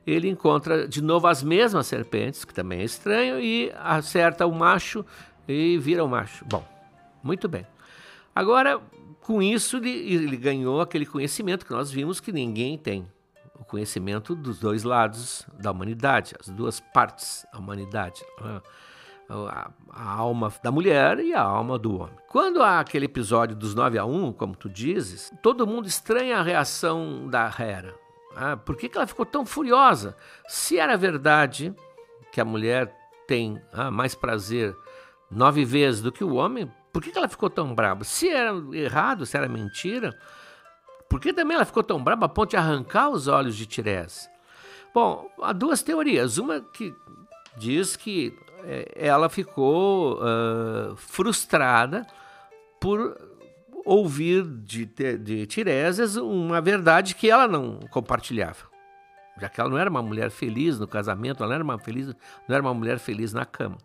ele 0.07 0.29
encontra 0.29 0.87
de 0.87 1.03
novo 1.03 1.27
as 1.27 1.43
mesmas 1.43 1.85
serpentes, 1.85 2.45
que 2.45 2.53
também 2.53 2.79
é 2.79 2.85
estranho, 2.85 3.41
e 3.41 3.69
acerta 3.75 4.47
o 4.47 4.55
macho 4.55 5.05
e 5.45 5.77
vira 5.77 6.01
o 6.01 6.07
macho. 6.07 6.45
Bom, 6.45 6.65
muito 7.21 7.49
bem. 7.49 7.67
Agora, 8.33 8.79
com 9.19 9.41
isso, 9.41 9.77
ele, 9.77 9.89
ele 9.89 10.37
ganhou 10.37 10.79
aquele 10.79 11.05
conhecimento 11.05 11.65
que 11.65 11.73
nós 11.73 11.91
vimos 11.91 12.21
que 12.21 12.31
ninguém 12.31 12.77
tem. 12.77 13.05
O 13.59 13.65
conhecimento 13.65 14.33
dos 14.33 14.59
dois 14.59 14.83
lados 14.83 15.45
da 15.59 15.71
humanidade, 15.71 16.35
as 16.39 16.47
duas 16.47 16.79
partes 16.79 17.45
da 17.51 17.59
humanidade. 17.59 18.23
Né? 18.39 18.61
A, 19.29 19.71
a, 19.89 20.09
alma 20.09 20.53
da 20.63 20.71
mulher 20.71 21.19
e 21.19 21.33
a 21.33 21.41
alma 21.41 21.77
do 21.77 21.99
homem. 21.99 22.15
Quando 22.29 22.63
há 22.63 22.79
aquele 22.79 23.03
episódio 23.03 23.57
dos 23.57 23.75
9 23.75 23.97
a 23.97 24.05
1, 24.05 24.31
como 24.31 24.55
tu 24.55 24.69
dizes, 24.69 25.33
todo 25.43 25.67
mundo 25.67 25.85
estranha 25.85 26.37
a 26.37 26.41
reação 26.41 27.27
da 27.27 27.53
Hera. 27.59 28.06
Ah, 28.39 28.55
por 28.55 28.77
que, 28.77 28.87
que 28.87 28.95
ela 28.95 29.07
ficou 29.07 29.25
tão 29.25 29.43
furiosa? 29.45 30.15
Se 30.47 30.77
era 30.77 30.95
verdade 30.95 31.73
que 32.31 32.39
a 32.39 32.45
mulher 32.45 32.95
tem 33.27 33.59
ah, 33.73 33.89
mais 33.89 34.13
prazer 34.13 34.77
nove 35.29 35.65
vezes 35.65 36.01
do 36.01 36.11
que 36.11 36.23
o 36.23 36.35
homem, 36.35 36.71
por 36.93 37.01
que, 37.01 37.11
que 37.11 37.17
ela 37.17 37.27
ficou 37.27 37.49
tão 37.49 37.73
brava? 37.73 38.03
Se 38.03 38.29
era 38.29 38.51
errado, 38.73 39.25
se 39.25 39.35
era 39.35 39.49
mentira, 39.49 40.15
por 41.09 41.19
que 41.19 41.33
também 41.33 41.55
ela 41.55 41.65
ficou 41.65 41.81
tão 41.81 42.03
brava 42.03 42.25
a 42.25 42.29
ponto 42.29 42.51
de 42.51 42.57
arrancar 42.57 43.09
os 43.09 43.27
olhos 43.27 43.55
de 43.55 43.65
Tirese? 43.65 44.29
Bom, 44.93 45.27
há 45.41 45.51
duas 45.51 45.81
teorias. 45.81 46.37
Uma 46.37 46.61
que 46.61 46.93
diz 47.57 47.95
que 47.95 48.37
é, 48.63 48.91
ela 48.95 49.29
ficou 49.29 50.19
uh, 50.19 50.95
frustrada 50.95 52.05
por 52.79 53.17
ouvir 53.87 54.43
de, 54.43 54.85
de 54.85 55.45
Tiresias 55.45 56.17
uma 56.17 56.59
verdade 56.59 57.15
que 57.15 57.29
ela 57.29 57.47
não 57.47 57.79
compartilhava. 57.89 58.67
Já 59.39 59.47
que 59.47 59.61
ela 59.61 59.69
não 59.69 59.77
era 59.77 59.89
uma 59.89 60.01
mulher 60.01 60.29
feliz 60.29 60.77
no 60.77 60.87
casamento, 60.87 61.41
ela 61.41 61.49
não 61.49 61.55
era 61.55 61.63
uma, 61.63 61.79
feliz, 61.79 62.07
não 62.07 62.55
era 62.55 62.61
uma 62.61 62.73
mulher 62.73 62.99
feliz 62.99 63.33
na 63.33 63.45
cama. 63.45 63.77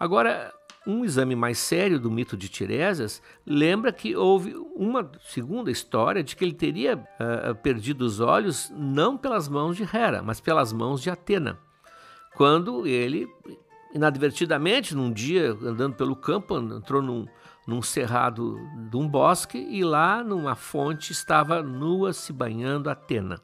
Agora, 0.00 0.52
um 0.84 1.04
exame 1.04 1.36
mais 1.36 1.58
sério 1.58 2.00
do 2.00 2.10
mito 2.10 2.36
de 2.36 2.48
Tiresias 2.48 3.22
lembra 3.46 3.92
que 3.92 4.16
houve 4.16 4.56
uma 4.74 5.08
segunda 5.20 5.70
história 5.70 6.24
de 6.24 6.34
que 6.34 6.44
ele 6.44 6.54
teria 6.54 6.96
uh, 6.96 7.54
perdido 7.62 8.02
os 8.02 8.18
olhos 8.18 8.72
não 8.74 9.16
pelas 9.16 9.48
mãos 9.48 9.76
de 9.76 9.84
Hera, 9.84 10.20
mas 10.22 10.40
pelas 10.40 10.72
mãos 10.72 11.00
de 11.00 11.10
Atena. 11.10 11.58
Quando 12.34 12.86
ele, 12.86 13.28
inadvertidamente, 13.94 14.96
num 14.96 15.12
dia 15.12 15.52
andando 15.62 15.94
pelo 15.94 16.16
campo, 16.16 16.56
entrou 16.56 17.02
num, 17.02 17.26
num 17.68 17.82
cerrado 17.82 18.58
de 18.88 18.96
um 18.96 19.06
bosque 19.06 19.58
e 19.58 19.84
lá 19.84 20.24
numa 20.24 20.54
fonte 20.54 21.12
estava 21.12 21.62
nua 21.62 22.14
se 22.14 22.32
banhando 22.32 22.88
Atena. 22.88 23.42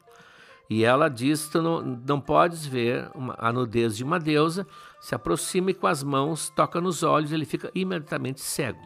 E 0.71 0.83
ela 0.83 1.11
diz: 1.11 1.47
Tu 1.47 1.61
não, 1.61 1.83
não 1.83 2.19
podes 2.19 2.65
ver 2.65 3.11
uma, 3.15 3.37
a 3.39 3.53
nudez 3.53 3.95
de 3.95 4.03
uma 4.03 4.19
deusa, 4.19 4.67
se 4.99 5.15
aproxima 5.15 5.73
e 5.73 5.75
com 5.75 5.87
as 5.87 6.03
mãos 6.03 6.49
toca 6.49 6.81
nos 6.81 7.03
olhos, 7.03 7.33
ele 7.33 7.45
fica 7.45 7.71
imediatamente 7.75 8.41
cego. 8.41 8.81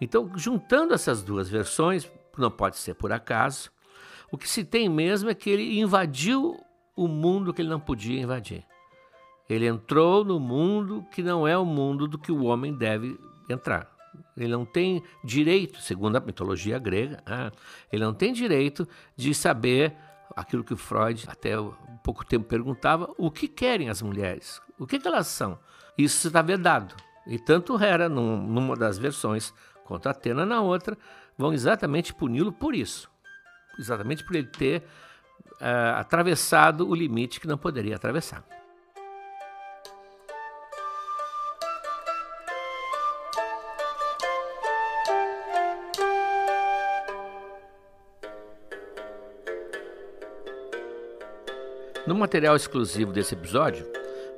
Então, 0.00 0.30
juntando 0.36 0.94
essas 0.94 1.20
duas 1.20 1.50
versões, 1.50 2.08
não 2.38 2.50
pode 2.50 2.76
ser 2.76 2.94
por 2.94 3.12
acaso, 3.12 3.72
o 4.30 4.38
que 4.38 4.48
se 4.48 4.62
tem 4.62 4.88
mesmo 4.88 5.28
é 5.28 5.34
que 5.34 5.50
ele 5.50 5.80
invadiu 5.80 6.56
o 6.94 7.08
mundo 7.08 7.52
que 7.52 7.60
ele 7.60 7.68
não 7.68 7.80
podia 7.80 8.20
invadir. 8.20 8.64
Ele 9.48 9.66
entrou 9.66 10.24
no 10.24 10.38
mundo 10.38 11.04
que 11.10 11.24
não 11.24 11.46
é 11.46 11.58
o 11.58 11.64
mundo 11.64 12.06
do 12.06 12.16
que 12.16 12.30
o 12.30 12.44
homem 12.44 12.72
deve 12.72 13.18
entrar. 13.48 13.99
Ele 14.36 14.52
não 14.52 14.64
tem 14.64 15.02
direito, 15.24 15.80
segundo 15.80 16.16
a 16.16 16.20
mitologia 16.20 16.78
grega, 16.78 17.22
ah, 17.26 17.50
ele 17.92 18.04
não 18.04 18.14
tem 18.14 18.32
direito 18.32 18.88
de 19.16 19.34
saber 19.34 19.94
aquilo 20.36 20.64
que 20.64 20.76
Freud 20.76 21.26
até 21.28 21.50
pouco 22.02 22.24
tempo 22.24 22.46
perguntava: 22.46 23.12
o 23.18 23.30
que 23.30 23.48
querem 23.48 23.88
as 23.88 24.02
mulheres? 24.02 24.60
O 24.78 24.86
que, 24.86 24.98
que 24.98 25.08
elas 25.08 25.26
são? 25.26 25.58
Isso 25.96 26.26
está 26.26 26.42
vedado. 26.42 26.94
E 27.26 27.38
tanto 27.38 27.80
Hera, 27.82 28.08
num, 28.08 28.40
numa 28.42 28.74
das 28.74 28.98
versões, 28.98 29.52
quanto 29.84 30.08
Atena 30.08 30.46
na 30.46 30.60
outra, 30.60 30.96
vão 31.36 31.52
exatamente 31.52 32.14
puni-lo 32.14 32.52
por 32.52 32.74
isso. 32.74 33.10
Exatamente 33.78 34.24
por 34.24 34.34
ele 34.34 34.48
ter 34.48 34.82
uh, 35.60 35.96
atravessado 35.96 36.88
o 36.88 36.94
limite 36.94 37.40
que 37.40 37.46
não 37.46 37.58
poderia 37.58 37.96
atravessar. 37.96 38.44
No 52.10 52.16
material 52.16 52.56
exclusivo 52.56 53.12
desse 53.12 53.34
episódio, 53.34 53.86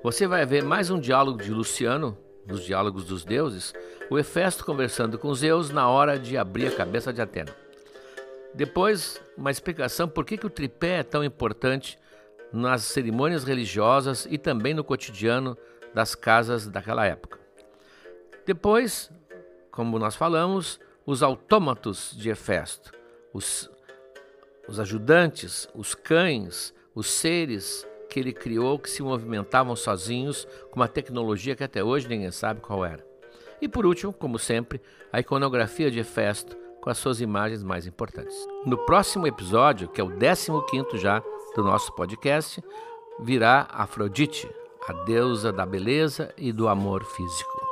você 0.03 0.27
vai 0.27 0.45
ver 0.45 0.63
mais 0.63 0.91
um 0.91 1.01
diálogo 1.01 1.43
de 1.43 1.51
Luciano, 1.51 2.19
dos 2.45 2.67
Diálogos 2.67 3.07
dos 3.07 3.25
Deuses, 3.25 3.73
o 4.11 4.19
Hefesto 4.19 4.63
conversando 4.63 5.19
com 5.19 5.33
Zeus 5.33 5.71
na 5.71 5.89
hora 5.89 6.19
de 6.19 6.37
abrir 6.37 6.67
a 6.67 6.77
cabeça 6.77 7.15
de 7.15 7.23
Atena. 7.23 7.57
Depois, 8.53 9.19
uma 9.39 9.51
explicação 9.51 10.07
por 10.07 10.27
que, 10.27 10.37
que 10.37 10.45
o 10.45 10.51
tripé 10.51 10.99
é 10.99 11.03
tão 11.03 11.25
importante 11.25 11.99
nas 12.53 12.83
cerimônias 12.83 13.43
religiosas 13.43 14.29
e 14.31 14.37
também 14.37 14.75
no 14.75 14.85
cotidiano 14.85 15.57
das 15.95 16.15
casas 16.15 16.67
daquela 16.67 17.07
época. 17.07 17.41
Depois, 18.45 19.11
como 19.71 19.99
nós 19.99 20.15
falamos, 20.15 20.79
os 21.07 21.23
autômatos 21.23 22.15
de 22.15 22.29
Hefesto, 22.29 22.93
os, 23.33 23.71
os 24.69 24.79
ajudantes, 24.79 25.67
os 25.75 25.95
cães, 25.95 26.75
os 26.95 27.11
seres 27.11 27.87
que 28.09 28.21
ele 28.21 28.33
criou 28.33 28.79
que 28.79 28.91
se 28.91 29.03
movimentavam 29.03 29.75
sozinhos 29.75 30.47
com 30.71 30.81
uma 30.81 30.89
tecnologia 30.89 31.57
que 31.57 31.65
até 31.65 31.83
hoje 31.83 32.09
ninguém 32.09 32.31
sabe 32.31 32.61
qual 32.61 32.85
era. 32.85 33.05
E 33.61 33.69
por 33.69 33.87
último, 33.87 34.13
como 34.13 34.39
sempre, 34.39 34.81
a 35.13 35.21
iconografia 35.21 35.91
de 35.91 36.01
Hefesto 36.01 36.57
com 36.83 36.91
as 36.91 36.99
suas 36.99 37.21
imagens 37.21 37.63
mais 37.63 37.87
importantes. 37.87 38.37
No 38.67 38.77
próximo 38.77 39.27
episódio, 39.27 39.89
que 39.89 40.01
é 40.01 40.05
o 40.05 40.11
15 40.11 40.99
já 40.99 41.23
do 41.55 41.63
nosso 41.63 41.95
podcast, 41.95 42.63
virá 43.21 43.69
Afrodite, 43.71 44.51
a 44.89 44.93
deusa 45.05 45.53
da 45.53 45.65
beleza 45.65 46.35
e 46.37 46.53
do 46.53 46.67
amor 46.67 47.05
físico. 47.05 47.72